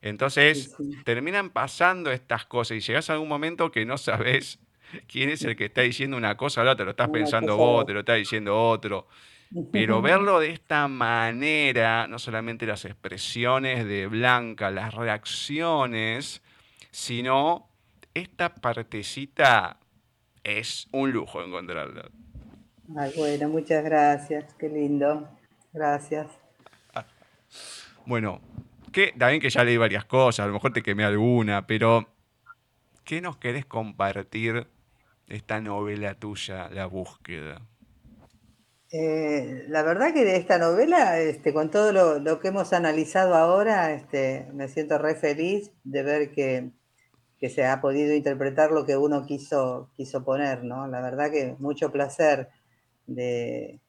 [0.00, 4.58] Entonces terminan pasando estas cosas y llegas a algún momento que no sabes
[5.06, 7.86] quién es el que está diciendo una cosa o la otra, lo estás pensando vos,
[7.86, 9.08] te lo está diciendo otro.
[9.72, 16.42] Pero verlo de esta manera, no solamente las expresiones de Blanca, las reacciones,
[16.90, 17.68] sino
[18.12, 19.78] esta partecita
[20.44, 22.10] es un lujo encontrarla.
[22.96, 25.28] Ay, bueno, muchas gracias, qué lindo.
[25.72, 26.26] Gracias.
[26.94, 27.04] Ah,
[28.04, 28.40] bueno,
[28.92, 32.08] que también que ya leí varias cosas, a lo mejor te quemé alguna, pero
[33.04, 34.66] ¿qué nos querés compartir
[35.26, 37.62] de esta novela tuya, La búsqueda?
[38.90, 43.92] Eh, la verdad que de esta novela, este, con todo lo, que hemos analizado ahora,
[43.92, 46.70] este, me siento re feliz de ver que,
[47.50, 50.88] se ha podido interpretar lo que uno quiso, quiso poner, ¿no?
[50.88, 52.48] La verdad que mucho placer
[53.06, 53.80] de,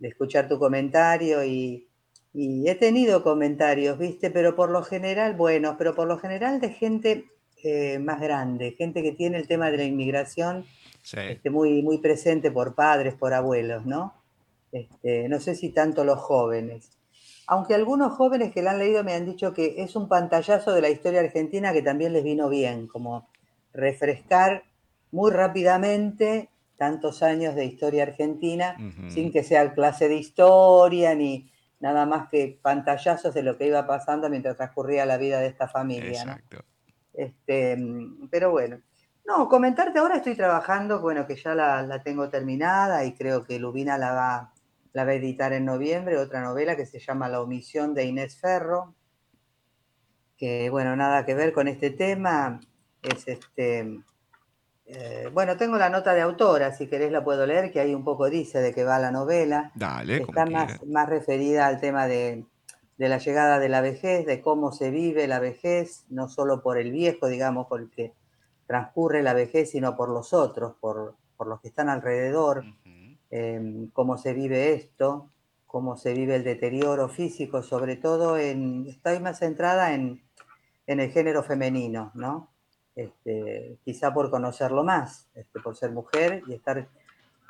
[0.00, 1.86] escuchar tu comentario y,
[2.34, 4.30] he tenido comentarios, ¿viste?
[4.30, 7.24] Pero por lo general, bueno, pero por lo general de gente
[7.64, 10.64] eh, más grande, gente que tiene el tema de la inmigración
[11.02, 14.19] este, muy, muy presente por padres, por abuelos, ¿no?
[14.72, 16.90] Este, no sé si tanto los jóvenes.
[17.46, 20.82] Aunque algunos jóvenes que la han leído me han dicho que es un pantallazo de
[20.82, 23.28] la historia argentina que también les vino bien, como
[23.72, 24.64] refrescar
[25.10, 28.76] muy rápidamente tantos años de historia argentina
[29.08, 31.50] sin que sea clase de historia ni
[31.80, 35.68] nada más que pantallazos de lo que iba pasando mientras transcurría la vida de esta
[35.68, 36.42] familia.
[37.12, 37.76] Este,
[38.30, 38.80] pero bueno,
[39.26, 43.58] no, comentarte ahora estoy trabajando, bueno, que ya la, la, tengo terminada y creo que
[43.58, 44.52] Lubina la va
[44.92, 48.36] la va a editar en noviembre, otra novela que se llama La omisión de Inés
[48.36, 48.94] Ferro,
[50.36, 52.60] que bueno, nada que ver con este tema,
[53.02, 54.02] es este,
[54.92, 58.02] eh, bueno, tengo la nota de autora, si querés la puedo leer, que ahí un
[58.02, 59.70] poco dice de qué va la novela.
[59.76, 62.44] Dale, Está más, más, referida al tema de,
[62.96, 66.90] la llegada de la vejez, de cómo se vive la vejez, no solo por el
[66.90, 68.14] viejo, digamos, por el que
[68.66, 71.14] transcurre la vejez, sino por los otros, por,
[71.46, 72.64] los que están alrededor.
[73.30, 75.30] Em, cómo se vive esto,
[75.66, 80.22] cómo se vive el deterioro físico, sobre todo en, estoy más centrada en,
[80.86, 82.50] el género femenino, ¿no?
[82.96, 86.88] Este, quizá por conocerlo más, este, por ser mujer y estar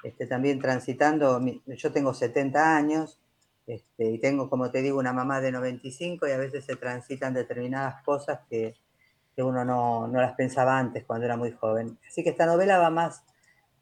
[0.05, 3.19] este, también transitando, yo tengo 70 años
[3.97, 8.03] y tengo, como te digo, una mamá de 95 y a veces se transitan determinadas
[8.05, 8.75] cosas que,
[9.37, 11.99] uno no, no, las pensaba antes cuando era muy joven.
[12.07, 13.25] Así que esta novela va más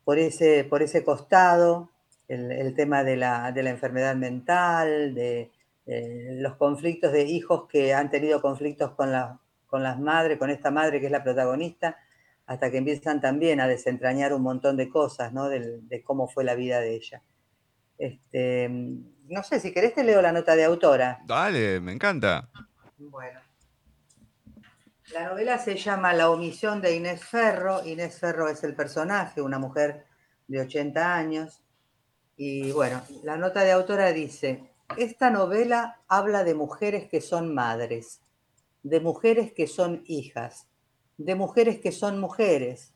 [0.09, 1.91] por ese, por ese costado,
[2.29, 5.51] el, tema de la, enfermedad mental, de
[5.85, 10.49] eh, los conflictos de hijos que han tenido conflictos con, la, con las madres, con
[10.49, 11.99] esta madre que es la protagonista,
[12.47, 15.51] hasta que empiezan también a desentrañar un montón de cosas, ¿no?
[15.51, 17.23] De, cómo fue la vida de ella.
[17.99, 21.19] Este, no sé, si querés te leo la nota de autora.
[21.27, 22.49] Dale, me encanta.
[22.97, 23.48] Bueno.
[25.13, 27.85] La novela se llama La omisión de Inés Ferro.
[27.87, 30.05] Inés Ferro es el personaje, una mujer
[30.47, 31.63] de 80 años.
[32.37, 38.21] Y bueno, la nota de autora dice, esta novela habla de mujeres que son madres,
[38.83, 40.69] de mujeres que son hijas,
[41.17, 42.93] de mujeres que son mujeres,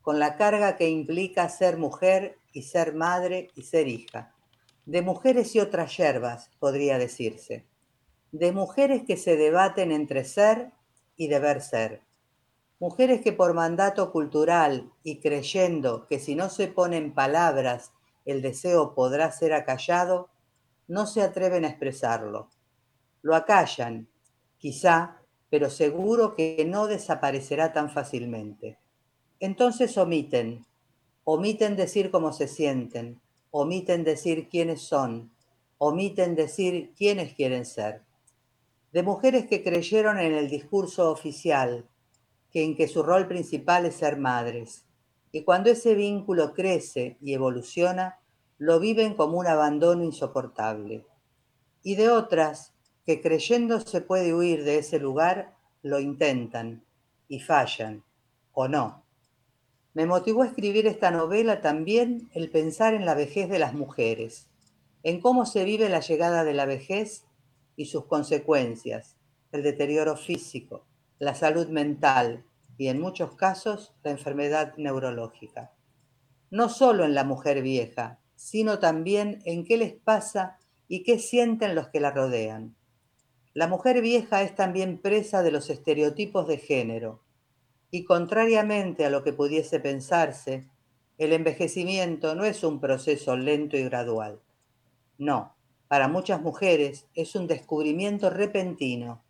[0.00, 4.34] con la carga que implica ser mujer y ser madre y ser hija.
[4.84, 7.66] De mujeres y otras yerbas, podría decirse.
[8.32, 10.72] De mujeres que se debaten entre ser
[11.22, 12.02] y deber ser.
[12.80, 17.92] Mujeres que por mandato cultural y creyendo que si no se ponen palabras
[18.24, 20.30] el deseo podrá ser acallado,
[20.88, 22.48] no se atreven a expresarlo.
[23.22, 24.08] Lo acallan,
[24.58, 28.78] quizá, pero seguro que no desaparecerá tan fácilmente.
[29.38, 30.66] Entonces omiten,
[31.22, 33.20] omiten decir cómo se sienten,
[33.52, 35.30] omiten decir quiénes son,
[35.78, 38.02] omiten decir quiénes quieren ser.
[38.92, 41.88] De mujeres que creyeron en el discurso oficial,
[42.50, 44.84] que en que su rol principal es ser madres,
[45.32, 48.20] y cuando ese vínculo crece y evoluciona,
[48.58, 51.06] lo viven como un abandono insoportable.
[51.82, 52.74] Y de otras
[53.06, 56.84] que creyendo se puede huir de ese lugar, lo intentan
[57.28, 58.04] y fallan,
[58.52, 59.04] o no.
[59.94, 64.50] Me motivó a escribir esta novela también el pensar en la vejez de las mujeres,
[65.02, 67.24] en cómo se vive la llegada de la vejez
[67.76, 69.16] y sus consecuencias,
[69.52, 70.86] el deterioro físico,
[71.18, 72.44] la salud mental
[72.78, 75.72] y en muchos casos la enfermedad neurológica.
[76.50, 80.58] No solo en la mujer vieja, sino también en qué les pasa
[80.88, 82.76] y qué sienten los que la rodean.
[83.54, 87.22] La mujer vieja es también presa de los estereotipos de género,
[87.90, 90.66] y contrariamente a lo que pudiese pensarse,
[91.18, 94.40] el envejecimiento no es un proceso lento y gradual.
[95.18, 95.54] No,
[95.92, 99.22] para muchas mujeres es un descubrimiento repentino.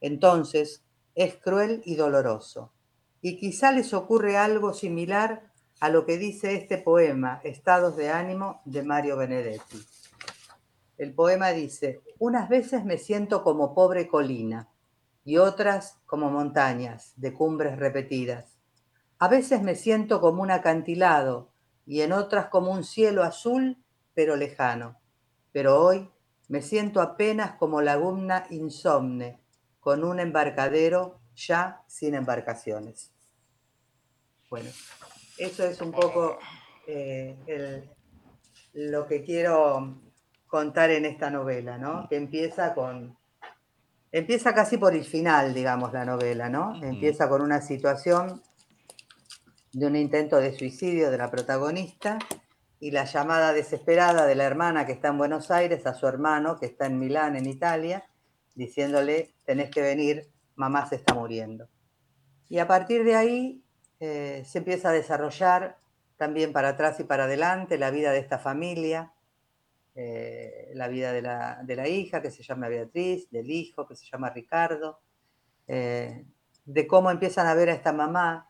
[0.00, 0.82] Entonces,
[1.14, 2.72] es cruel y doloroso.
[3.22, 8.62] Y quizá les ocurre algo similar a lo que dice este poema, Estados de ánimo,
[8.64, 9.78] de Mario Benedetti.
[10.96, 14.68] El poema dice, unas veces me siento como pobre colina
[15.24, 18.58] y otras como montañas de cumbres repetidas.
[19.20, 21.52] A veces me siento como un acantilado
[21.86, 23.78] y en otras como un cielo azul
[24.14, 24.98] pero lejano.
[25.52, 26.10] Pero hoy
[26.48, 29.40] me siento apenas como laguna insomne,
[29.80, 33.12] con un embarcadero ya sin embarcaciones.
[34.50, 34.70] Bueno,
[35.36, 36.38] eso es un poco
[36.86, 37.86] eh,
[38.72, 40.00] lo que quiero
[40.46, 42.08] contar en esta novela, ¿no?
[42.08, 43.16] Que empieza con.
[44.10, 46.82] Empieza casi por el final, digamos, la novela, ¿no?
[46.82, 48.42] Empieza con una situación
[49.72, 52.18] de un intento de suicidio de la protagonista
[52.80, 56.58] y la llamada desesperada de la hermana que está en Buenos Aires a su hermano
[56.58, 58.04] que está en Milán, en Italia,
[58.54, 61.68] diciéndole, tenés que venir, mamá se está muriendo.
[62.48, 63.64] Y a partir de ahí
[64.00, 65.78] eh, se empieza a desarrollar
[66.16, 69.12] también para atrás y para adelante la vida de esta familia,
[69.94, 74.30] eh, la vida de la, hija que se llama Beatriz, del hijo que se llama
[74.30, 75.00] Ricardo,
[75.66, 76.24] eh,
[76.64, 78.48] de cómo empiezan a ver a esta mamá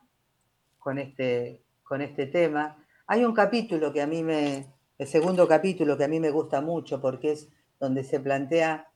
[0.78, 2.84] con este, con este tema.
[3.08, 6.60] Hay un capítulo que a mí me, el segundo capítulo que a mí me gusta
[6.60, 7.48] mucho porque es
[7.80, 8.88] donde se plantea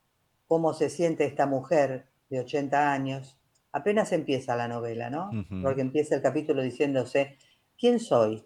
[0.47, 3.39] cómo se siente esta mujer de 80 años
[3.73, 5.31] apenas empieza la novela, ¿no?
[5.63, 7.39] Porque empieza el capítulo diciéndose,
[7.79, 8.45] ¿quién soy?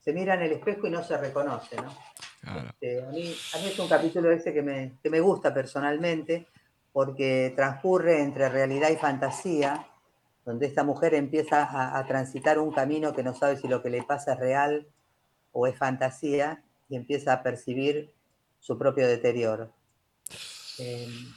[0.00, 1.94] Se mira en el espejo y no se reconoce, ¿no?
[2.66, 6.46] Este, a, mí, es un capítulo ese que me, me gusta personalmente
[6.92, 9.86] porque transcurre entre realidad y fantasía,
[10.44, 14.02] donde esta mujer empieza a, transitar un camino que no sabe si lo que le
[14.02, 14.86] pasa es real
[15.52, 18.12] o es fantasía y empieza a percibir
[18.60, 19.72] su propio deterioro.
[20.78, 21.32] Em,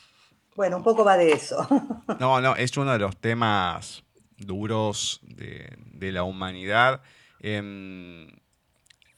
[0.56, 1.66] bueno, un poco va de eso.
[2.20, 4.04] No, no, es uno de los temas
[4.38, 7.02] duros de, la humanidad.
[7.40, 8.42] En,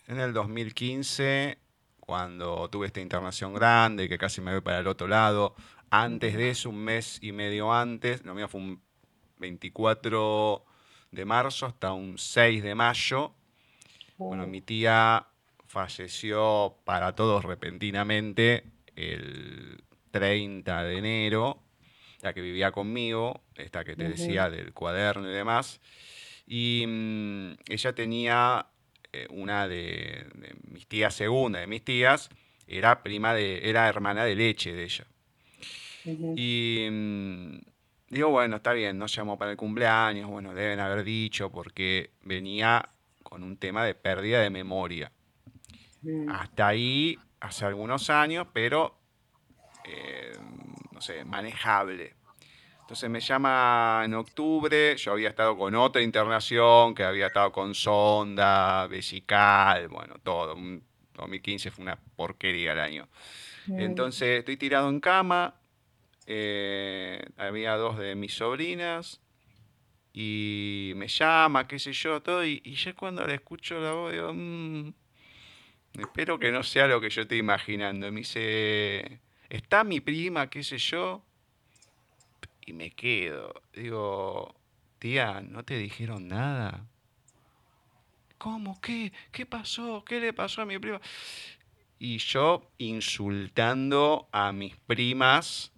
[0.07, 1.57] el 2015,
[1.99, 5.55] cuando tuve esta internación grande, que casi me voy para el otro lado,
[5.89, 8.88] antes de eso, un mes y medio antes, lo mío fue un
[9.39, 10.65] 24
[11.11, 13.33] de marzo hasta un 6 de mayo.
[14.17, 15.25] Bueno, mi tía
[15.65, 18.63] falleció para todos repentinamente
[18.95, 21.61] el 30 de enero,
[22.21, 25.79] la que vivía conmigo, esta que te decía del cuaderno y demás,
[26.45, 28.67] y mm, ella tenía
[29.13, 30.25] eh, una de,
[30.67, 32.29] mis tías, segunda de mis tías,
[32.67, 35.05] era prima de, era hermana de leche de ella.
[36.35, 37.59] Y mm,
[38.09, 42.89] digo, bueno, está bien, no llamó para el cumpleaños, bueno, deben haber dicho porque venía
[43.23, 45.11] con un tema de pérdida de memoria.
[46.01, 46.29] Mm.
[46.29, 48.97] Hasta ahí, hace algunos años, pero
[49.85, 50.33] eh,
[50.91, 52.15] no sé, manejable.
[52.81, 57.75] Entonces me llama en octubre, yo había estado con otra internación, que había estado con
[57.75, 60.55] sonda, vesical, bueno, todo.
[61.13, 63.07] 2015 fue una porquería el año.
[63.67, 65.53] Entonces estoy tirado en cama,
[66.29, 69.19] eh, había dos de mis sobrinas,
[70.13, 74.11] y me llama, qué sé yo, todo, y, y ya cuando le escucho la voz,
[74.11, 74.93] digo, "Mm,
[75.97, 78.11] espero que no sea lo que yo estoy imaginando.
[78.11, 81.23] Me dice, ¿está mi prima, qué sé yo?
[82.65, 83.53] Y me quedo.
[83.73, 84.55] Digo,
[84.99, 86.85] tía, ¿no te dijeron nada?
[88.37, 88.79] ¿Cómo?
[88.81, 89.11] ¿Qué?
[89.31, 90.03] ¿Qué pasó?
[90.05, 91.01] ¿Qué le pasó a mi prima?
[91.97, 95.73] Y yo insultando a mis primas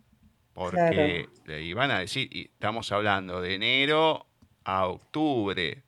[0.53, 4.27] porque le iban a decir, y estamos hablando de enero
[4.65, 5.83] a octubre.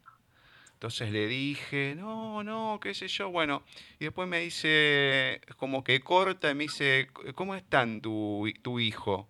[0.76, 3.64] Entonces le dije, no, no, qué sé yo, bueno,
[4.00, 9.30] y después me dice, como que corta y me dice, ¿cómo están tu, tu hijo?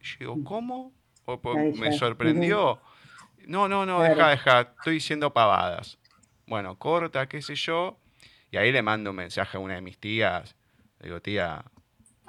[0.00, 0.92] Y yo digo, ¿cómo?
[1.26, 2.80] O- Ahí me sorprendió.
[3.46, 5.98] No, no, no, deja, deja, estoy diciendo pavadas.
[6.46, 7.98] Bueno, corta, qué sé yo,
[8.50, 10.56] y ahí le mando un mensaje a una de mis tías.
[11.00, 11.64] Le digo, tía,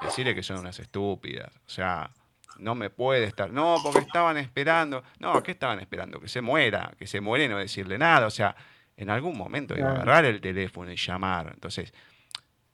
[0.02, 1.56] decirle que son unas estúpidas.
[1.66, 2.12] O sea,
[2.60, 3.52] no me puede estar.
[3.52, 5.04] No, porque estaban esperando.
[5.20, 6.20] No, ¿qué estaban esperando?
[6.20, 8.28] Que se muera, que se muere y no decirle nada.
[8.28, 8.56] O sea,
[8.96, 11.52] en algún momento iba a agarrar el teléfono y llamar.
[11.54, 11.94] Entonces,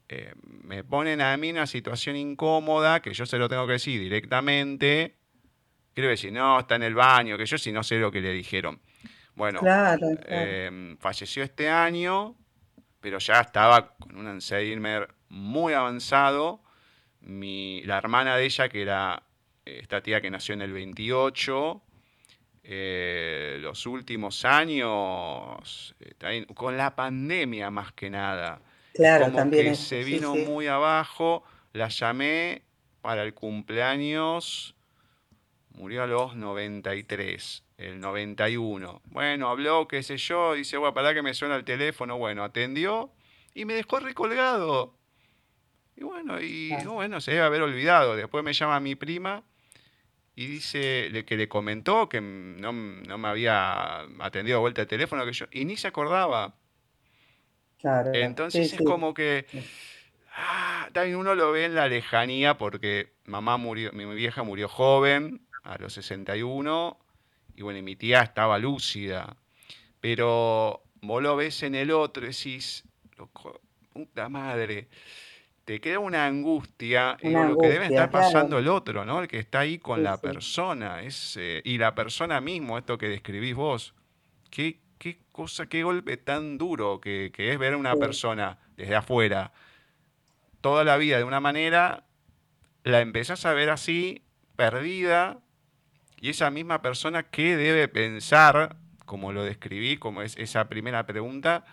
[0.09, 3.73] eh, me ponen a mí en una situación incómoda que yo se lo tengo que
[3.73, 5.17] decir directamente.
[5.93, 8.31] Quiero decir, no, está en el baño, que yo sí no sé lo que le
[8.31, 8.81] dijeron.
[9.35, 10.17] Bueno, Claro, claro.
[10.27, 12.35] eh, falleció este año,
[12.99, 16.62] pero ya estaba con un Alzheimer muy avanzado.
[17.23, 19.23] Mi, la hermana de ella, que era
[19.65, 21.81] eh, esta tía que nació en el 28,
[22.63, 28.61] eh, los últimos años, eh, también con la pandemia más que nada,
[28.93, 30.45] Claro, como también que se sí, vino sí.
[30.45, 31.43] muy abajo.
[31.73, 32.61] La llamé
[33.01, 34.75] para el cumpleaños,
[35.71, 39.01] murió a los 93, el 91.
[39.05, 42.17] Bueno, habló, qué sé yo, dice, bueno, para que me suena el teléfono.
[42.17, 43.11] Bueno, atendió
[43.53, 44.93] y me dejó recolgado.
[46.03, 46.91] Y bueno, y Claro.
[46.91, 48.17] bueno, se debe haber olvidado.
[48.17, 49.41] Después me llama mi prima
[50.35, 55.25] y dice que le comentó que no, no me había atendido de vuelta el teléfono,
[55.25, 56.55] que yo, y ni se acordaba.
[57.80, 58.85] Claro, Entonces sí, es sí.
[58.85, 59.45] como que
[60.35, 65.47] ah, también uno lo ve en la lejanía porque mamá murió, mi vieja murió joven,
[65.63, 66.99] a los 61,
[67.55, 69.38] y bueno, y mi tía estaba lúcida.
[70.01, 72.84] Pero vos lo ves en el otro y decís,
[73.17, 73.61] loco,
[73.93, 74.89] puta madre,
[75.65, 78.60] te queda una angustia, y digo, lo que debe estar pasando claro.
[78.60, 79.22] el otro, ¿no?
[79.22, 80.22] El que está ahí con Sí, la sí.
[80.22, 83.94] persona, es, eh, y la persona mismo, esto que describís vos.
[84.49, 87.99] Qué, qué cosa, qué golpe tan duro que, que es ver a una Sí.
[87.99, 89.53] persona desde afuera
[90.61, 92.06] toda la vida de una manera,
[92.84, 94.23] la empezás a ver así,
[94.56, 95.40] perdida,
[96.22, 101.65] y esa misma persona, ¿qué debe pensar, como lo describí, como es esa primera pregunta,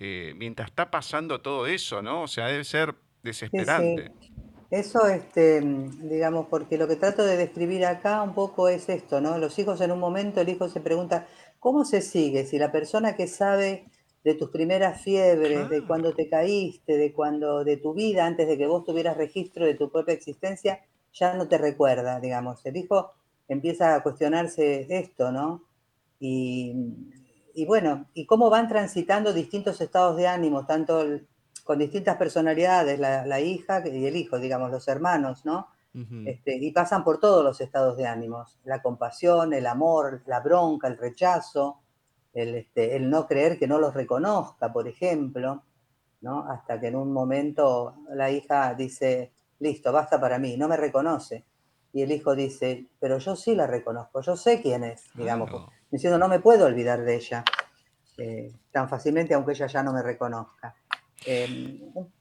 [0.00, 2.22] eh, mientras está pasando todo eso, ¿no?
[2.22, 2.94] O sea, debe ser
[3.24, 4.04] desesperante.
[4.10, 4.10] sí.
[4.70, 9.38] Eso, este, digamos, porque lo que trato de describir acá un poco es esto, ¿no?
[9.38, 11.28] Los hijos en un momento, el hijo se pregunta,
[11.60, 12.46] ¿cómo se sigue?
[12.46, 13.86] Si la persona que sabe
[14.24, 18.58] de tus primeras fiebres, de cuando te caíste, de cuando, de tu vida, antes de
[18.58, 20.80] que vos tuvieras registro de tu propia existencia,
[21.12, 22.64] ya no te recuerda, digamos.
[22.66, 23.12] El hijo
[23.48, 25.64] empieza a cuestionarse esto, ¿no?
[26.20, 26.74] Y,
[27.54, 31.28] y bueno, y cómo van transitando distintos estados de ánimo, tanto el-
[31.64, 35.68] con distintas personalidades, la, la hija y el hijo, digamos, los hermanos, ¿no?
[36.26, 40.88] Este, y pasan por todos los estados de ánimos, la compasión, el amor, la bronca,
[40.88, 41.80] el rechazo,
[42.32, 45.62] el, este, el no creer que no los reconozca, por ejemplo,
[46.20, 46.50] ¿no?
[46.50, 51.44] Hasta que en un momento la hija dice, listo, basta para mí, no me reconoce.
[51.92, 55.70] Y el hijo dice, pero yo sí la reconozco, yo sé quién es, digamos, Claro.
[55.92, 57.44] diciendo, no me puedo olvidar de ella
[58.18, 60.74] eh, tan fácilmente, aunque ella ya no me reconozca.
[61.26, 61.80] Eh,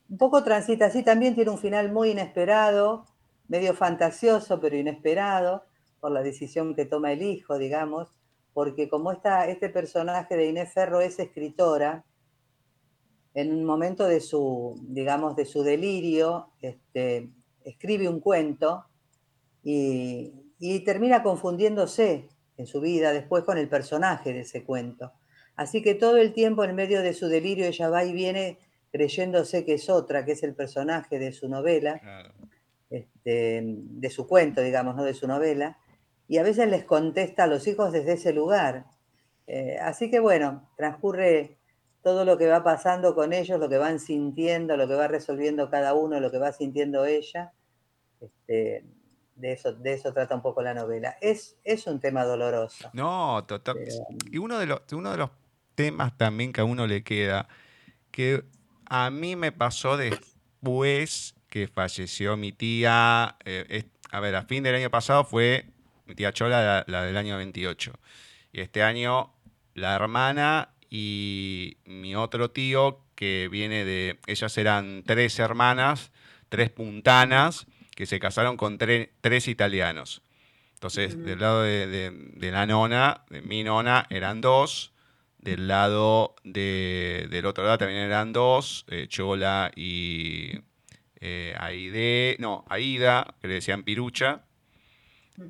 [0.09, 3.05] un poco transita así, también tiene un final muy inesperado,
[3.47, 5.63] medio fantasioso, pero inesperado,
[5.99, 8.09] por la decisión que toma el hijo, digamos,
[8.53, 12.05] porque como esta, este personaje de Inés Ferro es escritora,
[13.33, 17.31] en un momento de su, digamos, de su delirio, este,
[17.63, 18.85] escribe un cuento
[19.63, 25.13] y termina confundiéndose en su vida después con el personaje de ese cuento.
[25.55, 28.59] Así que todo el tiempo en medio de su delirio ella va y viene
[28.93, 32.31] creyéndose que es otra, que es el personaje de su novela, Claro.
[32.91, 35.79] este, de su cuento, digamos, no de su novela,
[36.27, 38.85] y a veces les contesta a los hijos desde ese lugar.
[39.47, 41.57] Eh, así que bueno, transcurre
[42.03, 45.69] todo lo que va pasando con ellos, lo que van sintiendo, lo que va resolviendo
[45.71, 47.51] cada uno, lo que va sintiendo ella.
[48.21, 48.85] Este,
[49.35, 51.17] de, eso, de eso trata un poco la novela.
[51.19, 52.89] Es, es un tema doloroso.
[52.93, 53.75] No, total.
[53.79, 53.95] pero,
[54.31, 55.31] Y uno de los, uno de los
[55.75, 57.47] temas también que a uno le queda,
[58.11, 58.43] que
[58.93, 64.61] a mí me pasó después que falleció mi tía, eh, es- a ver, a fin
[64.61, 65.65] del año pasado fue
[66.05, 67.91] mi tía Chola, la, la del año 28.
[68.51, 69.33] Y este año
[69.73, 76.11] la hermana y mi otro tío, que viene de, ellas eran tres hermanas,
[76.49, 77.65] tres puntanas,
[77.95, 80.21] que se casaron con tres italianos.
[80.75, 82.11] Entonces, del lado de,
[82.51, 84.92] la nona, de mi nona, eran dos.
[85.43, 90.53] Del lado del otro lado también eran dos, eh, Chola y
[91.19, 94.45] eh, Aide, no, Aida, que le decían Pirucha.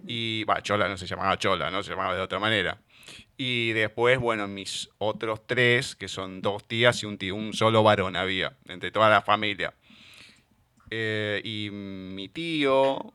[0.07, 1.83] Y, va, Chola no se llamaba Chola, ¿no?
[1.83, 2.81] Se llamaba de otra manera.
[3.37, 7.83] Y después, bueno, mis otros tres, que son dos tías y un, tío, un solo
[7.83, 9.75] varón había, entre toda la familia.
[10.89, 13.13] Eh, y mi tío,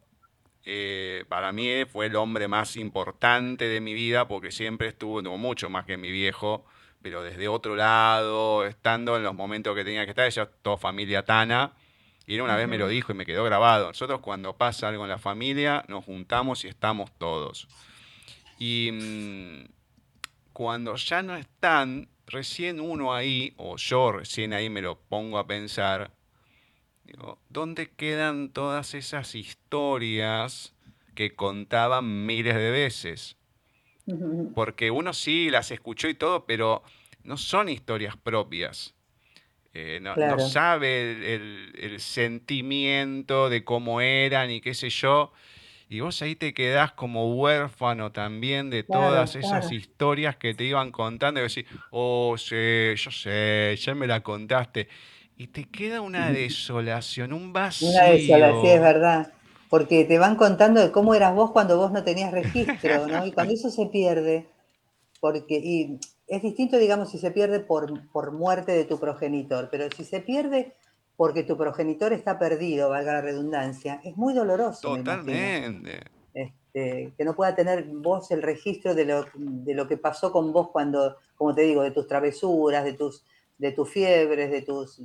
[0.71, 5.71] eh, para mí fue el hombre más importante de mi vida porque siempre estuvo, mucho
[5.71, 6.67] más que mi viejo,
[7.01, 11.25] pero desde otro lado, estando en los momentos que tenía que estar, ella toda familia
[11.25, 11.73] Tana.
[12.27, 13.87] Y una vez me lo dijo y me quedó grabado.
[13.87, 17.67] Nosotros cuando pasa algo en la familia, nos juntamos y estamos todos.
[18.59, 19.69] Y mm,
[20.53, 25.47] cuando ya no están, recién uno ahí, o yo recién ahí me lo pongo a
[25.47, 26.11] pensar,
[27.09, 30.75] digo, ¿dónde quedan todas esas historias
[31.15, 33.37] que contaban miles de veces?
[34.55, 36.83] Porque uno sí las escuchó y todo, pero
[37.25, 38.95] no son historias propias.
[39.75, 45.33] Eh, no, sabe el, el, sentimiento de cómo eran y qué sé yo
[45.91, 50.93] y vos ahí te quedás como huérfano también de todas esas historias que te iban
[50.93, 54.89] contando y decís, oh, sí, yo sé, ya me la contaste.
[55.41, 57.91] Y te queda una desolación, un vacío.
[57.91, 59.33] Una desolación, es verdad.
[59.71, 63.25] Porque te van contando de cómo eras vos cuando vos no tenías registro, ¿no?
[63.25, 64.49] Y cuando eso se pierde,
[65.21, 69.89] porque, y es distinto, digamos, si se pierde por, por muerte de tu progenitor, pero
[69.97, 70.75] si se pierde
[71.17, 74.97] porque tu progenitor está perdido, valga la redundancia, es muy doloroso.
[74.97, 76.01] Totalmente.
[76.35, 80.53] Este, que no pueda tener vos el registro de lo, de lo que pasó con
[80.53, 83.25] vos cuando, como te digo, de tus travesuras, de tus,
[83.59, 85.01] de tus fiebres, de tus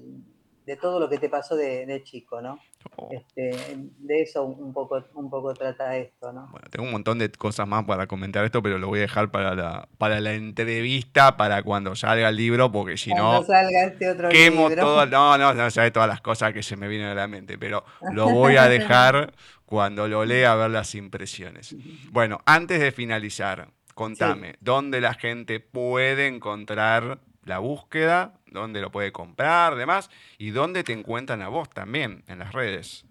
[0.65, 2.59] de todo lo que te pasó de, chico, ¿no?
[2.95, 3.09] Oh.
[3.11, 6.47] Este, de eso un poco, un poco trata esto, ¿no?
[6.51, 9.31] Bueno, tengo un montón de cosas más para comentar esto, pero lo voy a dejar
[9.31, 13.43] para la, para la entrevista, para cuando salga el libro, porque si no...
[13.43, 16.87] salga este otro quemo todo, no, no, no sabe todas las cosas que se me
[16.87, 19.33] vienen a la mente, pero lo voy a dejar
[19.65, 21.75] cuando lo lea a ver las impresiones.
[22.11, 29.11] Bueno, antes de finalizar, contame, ¿dónde la gente puede encontrar la búsqueda, dónde lo puede
[29.11, 33.05] comprar, demás, y dónde te encuentran a vos también en las redes.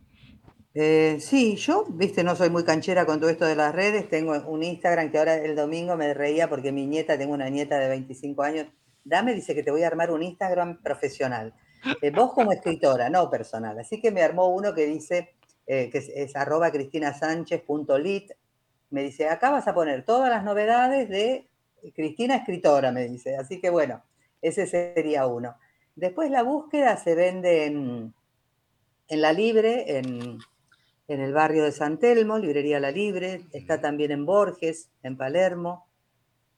[0.74, 4.09] Eh, sí, yo, viste, no soy muy canchera con todo esto de las redes.
[4.09, 7.78] Tengo un Instagram que ahora el domingo me reía porque mi nieta, tengo una nieta
[7.78, 8.66] de 25 años,
[9.05, 11.52] dame, dice que te voy a armar un Instagram profesional.
[12.01, 13.78] Eh, vos como escritora, no personal.
[13.78, 15.35] Así que me armó uno que dice,
[15.66, 18.31] eh, que es, es arroba cristinasánchez.lit.
[18.90, 21.48] Me dice, acá vas a poner todas las novedades de
[21.94, 23.36] Cristina Escritora, me dice.
[23.36, 24.02] Así que bueno,
[24.43, 25.56] ese sería uno.
[25.94, 28.14] Después la búsqueda se vende en,
[29.09, 30.39] La Libre, en,
[31.06, 33.43] el barrio de San Telmo, Librería La Libre.
[33.52, 35.86] Está también en Borges, en Palermo,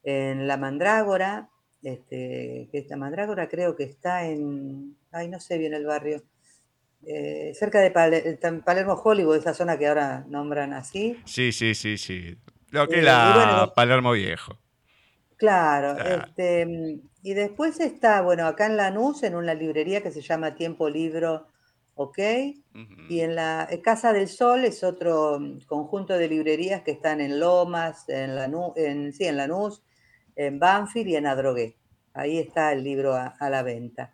[0.03, 1.51] en La Mandrágora,
[1.83, 6.23] este, que esta Mandrágora creo que está en, ay, no sé bien el barrio,
[7.07, 11.21] eh, cerca de Palermo Hollywood, esa zona que ahora nombran así.
[11.27, 12.39] Sí, sí, sí, sí.
[12.71, 14.59] Lo que es eh, la Palermo Viejo.
[15.37, 20.57] Claro, este, y después está, bueno, acá en Lanús, en una librería que se llama
[20.57, 21.47] Tiempo Libro,
[21.95, 22.19] ¿ok?
[23.09, 27.41] Y en la Casa del Sol es otro mm, conjunto de librerías que están en
[27.41, 29.83] Lomas, en Lanús, en, sí, en Lanús,
[30.37, 31.77] en Banfield y en Adrogué.
[32.13, 34.13] Ahí está el libro a, la venta.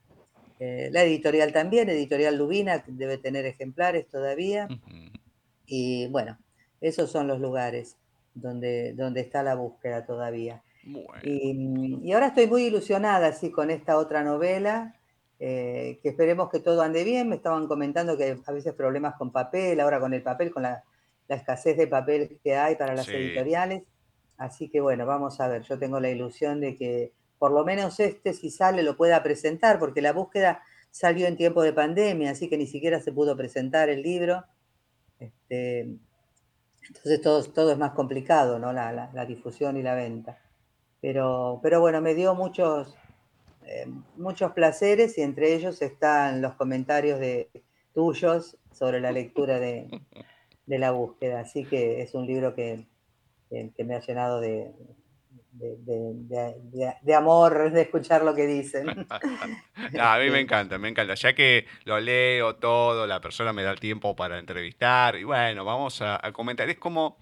[0.60, 4.68] Eh, la editorial también, Editorial Lubina, debe tener ejemplares todavía.
[5.66, 6.38] Y bueno,
[6.80, 7.96] esos son los lugares
[8.34, 10.62] donde, donde está la búsqueda todavía.
[11.22, 14.96] Y, ahora estoy muy ilusionada así con esta otra novela,
[15.38, 17.28] eh, que esperemos que todo ande bien.
[17.28, 20.82] Me estaban comentando que a veces problemas con papel, ahora con el papel, con la,
[21.28, 23.84] escasez de papel que hay para las editoriales.
[24.36, 28.00] Así que bueno, vamos a ver, yo tengo la ilusión de que por lo menos
[28.00, 32.48] este, si sale, lo pueda presentar, porque la búsqueda salió en tiempo de pandemia, así
[32.48, 34.44] que ni siquiera se pudo presentar el libro.
[35.20, 35.98] Este,
[36.88, 38.72] entonces todo, todo es más complicado, ¿no?
[38.72, 40.38] la difusión y la venta.
[41.00, 42.94] Pero, pero bueno, me dio muchos,
[43.66, 43.86] eh,
[44.16, 47.48] muchos placeres y entre ellos están los comentarios de
[47.94, 49.88] tuyos sobre la lectura de,
[50.66, 51.40] la búsqueda.
[51.40, 52.86] Así que es un libro que,
[53.50, 54.72] me ha llenado de,
[55.52, 58.88] de, amor de escuchar lo que dicen.
[60.00, 61.14] a mí me encanta, me encanta.
[61.14, 65.64] Ya que lo leo todo, la persona me da el tiempo para entrevistar y bueno,
[65.64, 66.68] vamos a comentar.
[66.68, 67.16] Es como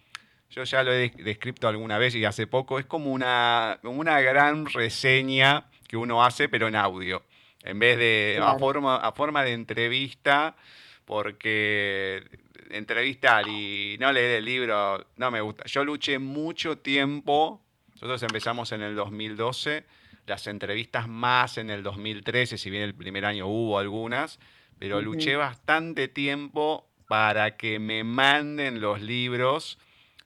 [0.50, 4.66] yo ya lo he descrito alguna vez y hace poco, es como una, una gran
[4.66, 7.22] reseña que uno hace, pero en audio,
[7.62, 10.56] en vez de a, forma, a forma de entrevista,
[11.04, 12.22] porque
[12.70, 15.64] entrevistar y no leer el libro no me gusta.
[15.66, 17.62] Yo luché mucho tiempo,
[17.94, 19.84] nosotros empezamos en el 2012,
[20.26, 24.38] las entrevistas más en el 2013, si bien el primer año hubo algunas,
[24.78, 29.78] pero luché bastante tiempo para que me manden los libros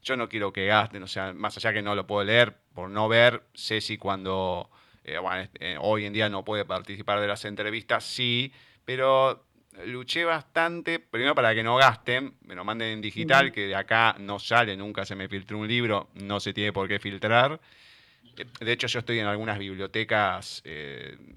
[0.03, 2.91] yo no quiero que gasten, o sea, más allá que no lo puedo leer, por
[2.91, 4.69] no ver, Ceci cuando
[5.05, 5.19] eh,
[5.61, 8.53] eh, hoy en día no puede participar de las entrevistas, sí,
[8.85, 9.45] pero
[9.87, 14.17] luché bastante, primero para que no gasten, me lo manden en digital, que de acá
[14.19, 17.61] no sale, nunca se me filtró un libro, no se tiene por qué filtrar.
[18.37, 20.65] Eh, de hecho, yo estoy en algunas bibliotecas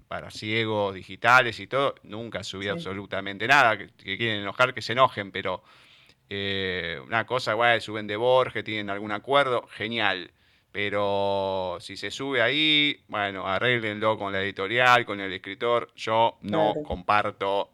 [0.08, 5.32] para ciegos digitales y todo, nunca subí absolutamente nada, que, quieren enojar, que se enojen,
[5.32, 5.64] pero
[6.30, 10.31] eh, una cosa, igual, suben de Borges, tienen algún acuerdo, genial.
[10.72, 15.89] Pero si se sube ahí, bueno, arréglenlo con la editorial, con el escritor.
[15.95, 17.72] Yo no comparto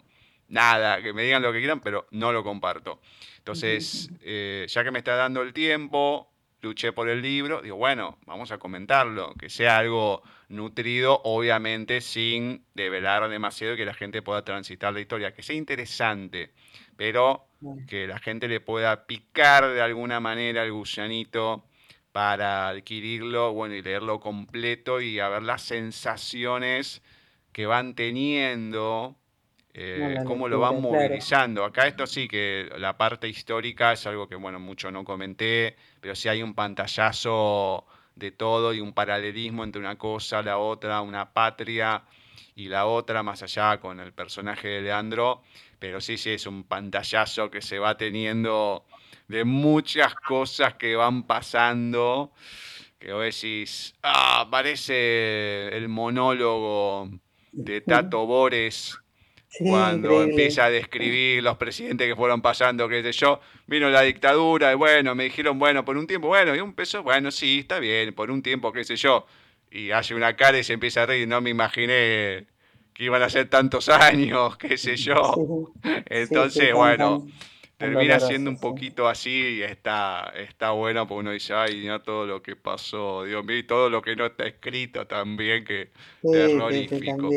[0.49, 3.01] nada, que me digan lo que quieran, pero no lo comparto.
[3.39, 8.19] Entonces, eh, ya que me está dando el tiempo, luché por el libro, digo, bueno,
[8.27, 14.21] vamos a comentarlo, que sea algo nutrido, obviamente sin develar demasiado y que la gente
[14.21, 16.51] pueda transitar la historia, que sea interesante,
[16.97, 17.47] pero
[17.88, 21.63] que la gente le pueda picar de alguna manera el gusanito
[22.11, 27.01] para adquirirlo, bueno, y leerlo completo y a ver las sensaciones
[27.51, 29.15] que van teniendo,
[29.73, 31.63] eh, cómo lo van movilizando.
[31.63, 36.15] Acá esto sí que la parte histórica es algo que, bueno, mucho no comenté, pero
[36.15, 37.85] sí hay un pantallazo
[38.15, 42.03] de todo y un paralelismo entre una cosa, la otra, una patria
[42.55, 45.43] y la otra, más allá con el personaje de Leandro,
[45.81, 48.85] pero sí, sí, es un pantallazo que se va teniendo
[49.27, 52.33] de muchas cosas que van pasando,
[52.99, 57.09] que vos decís, ah, parece el monólogo
[57.51, 58.95] de Tato Bores
[59.57, 64.71] cuando empieza a describir los presidentes que fueron pasando, qué sé yo, vino la dictadura
[64.71, 67.79] y bueno, me dijeron, bueno, por un tiempo, bueno, y un peso, bueno, sí, está
[67.79, 69.25] bien, por un tiempo, qué sé yo,
[69.71, 72.45] y hace una cara y se empieza a reír, no me imaginé
[73.01, 75.73] que iban a ser tantos años, qué sé yo.
[76.05, 77.25] Entonces, bueno,
[77.75, 82.27] termina siendo un poquito así y está, está bueno porque uno dice, ay, no todo
[82.27, 85.89] lo que pasó, Dios mío, y todo lo que no está escrito también, que
[86.21, 87.27] terrorífico.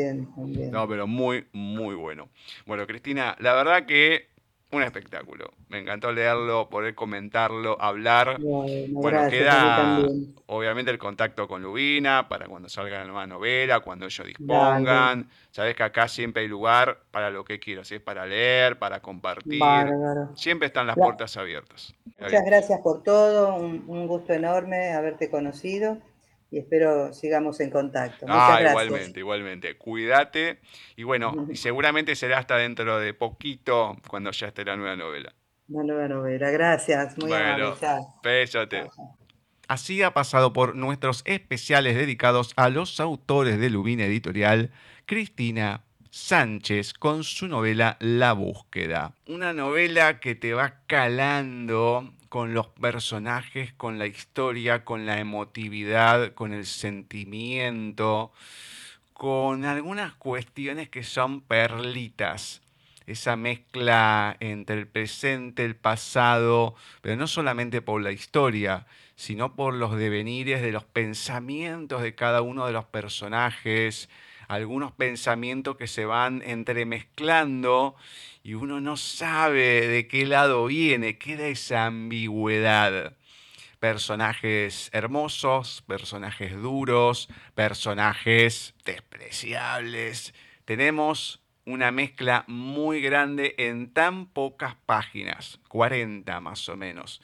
[0.71, 2.29] No, pero muy, muy bueno.
[2.67, 4.34] Bueno, Cristina, la verdad que
[4.75, 5.51] un espectáculo.
[5.69, 8.37] Me encantó leerlo, poder comentarlo, hablar.
[8.39, 9.99] Bueno, queda
[10.47, 15.29] obviamente el contacto con Lubina para cuando salga la nueva novela, cuando ellos dispongan.
[15.51, 19.01] Sabes que acá siempre hay lugar para lo que quieras, si es para leer, para
[19.01, 19.61] compartir.
[20.35, 21.93] Siempre están las puertas abiertas.
[22.19, 25.97] Muchas gracias por todo, un gusto enorme haberte conocido
[26.51, 28.25] y espero sigamos en contacto.
[28.29, 29.77] ah, igualmente, igualmente.
[29.77, 30.59] Cuídate
[30.95, 35.33] y bueno, seguramente será hasta dentro de poquito cuando ya esté la nueva novela.
[35.67, 38.89] La nueva novela, gracias, muy bueno, amable.
[39.67, 44.71] Así ha pasado por nuestros especiales dedicados a los autores de Lubina Editorial,
[45.07, 49.15] Cristina Sánchez con su novela La búsqueda.
[49.27, 56.33] Una novela que te va calando con los personajes, con la historia, con la emotividad,
[56.33, 58.33] con el sentimiento,
[59.13, 62.61] con algunas cuestiones que son perlitas.
[63.07, 68.85] Esa mezcla entre el presente, el pasado, pero no solamente por la historia,
[69.15, 74.09] sino por los devenires de los pensamientos de cada uno de los personajes,
[74.47, 77.95] algunos pensamientos que se van entremezclando
[78.43, 83.15] y uno no sabe de qué lado viene, queda esa ambigüedad.
[83.79, 90.33] Personajes hermosos, personajes duros, personajes despreciables.
[90.65, 97.21] Tenemos una mezcla muy grande en tan pocas páginas, 40 más o menos.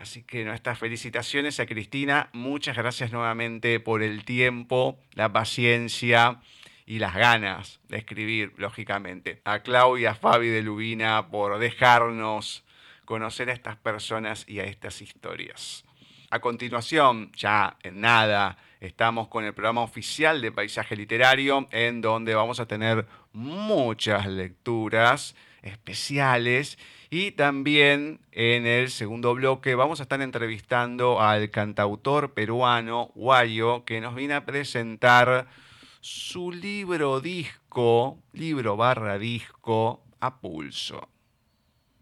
[0.00, 6.40] Así que nuestras felicitaciones a Cristina, muchas gracias nuevamente por el tiempo, la paciencia
[6.86, 9.42] y las ganas de escribir, lógicamente.
[9.44, 12.64] A Claudia Fabi de Lubina por dejarnos
[13.04, 15.84] conocer a estas personas y a estas historias.
[16.30, 22.34] A continuación, ya en nada, estamos con el programa oficial de Paisaje Literario, en donde
[22.34, 23.04] vamos a tener
[23.34, 26.78] muchas lecturas especiales
[27.10, 34.00] y también en el segundo bloque vamos a estar entrevistando al cantautor peruano Guayo que
[34.00, 35.48] nos viene a presentar
[36.00, 41.08] su libro disco, libro barra disco a pulso.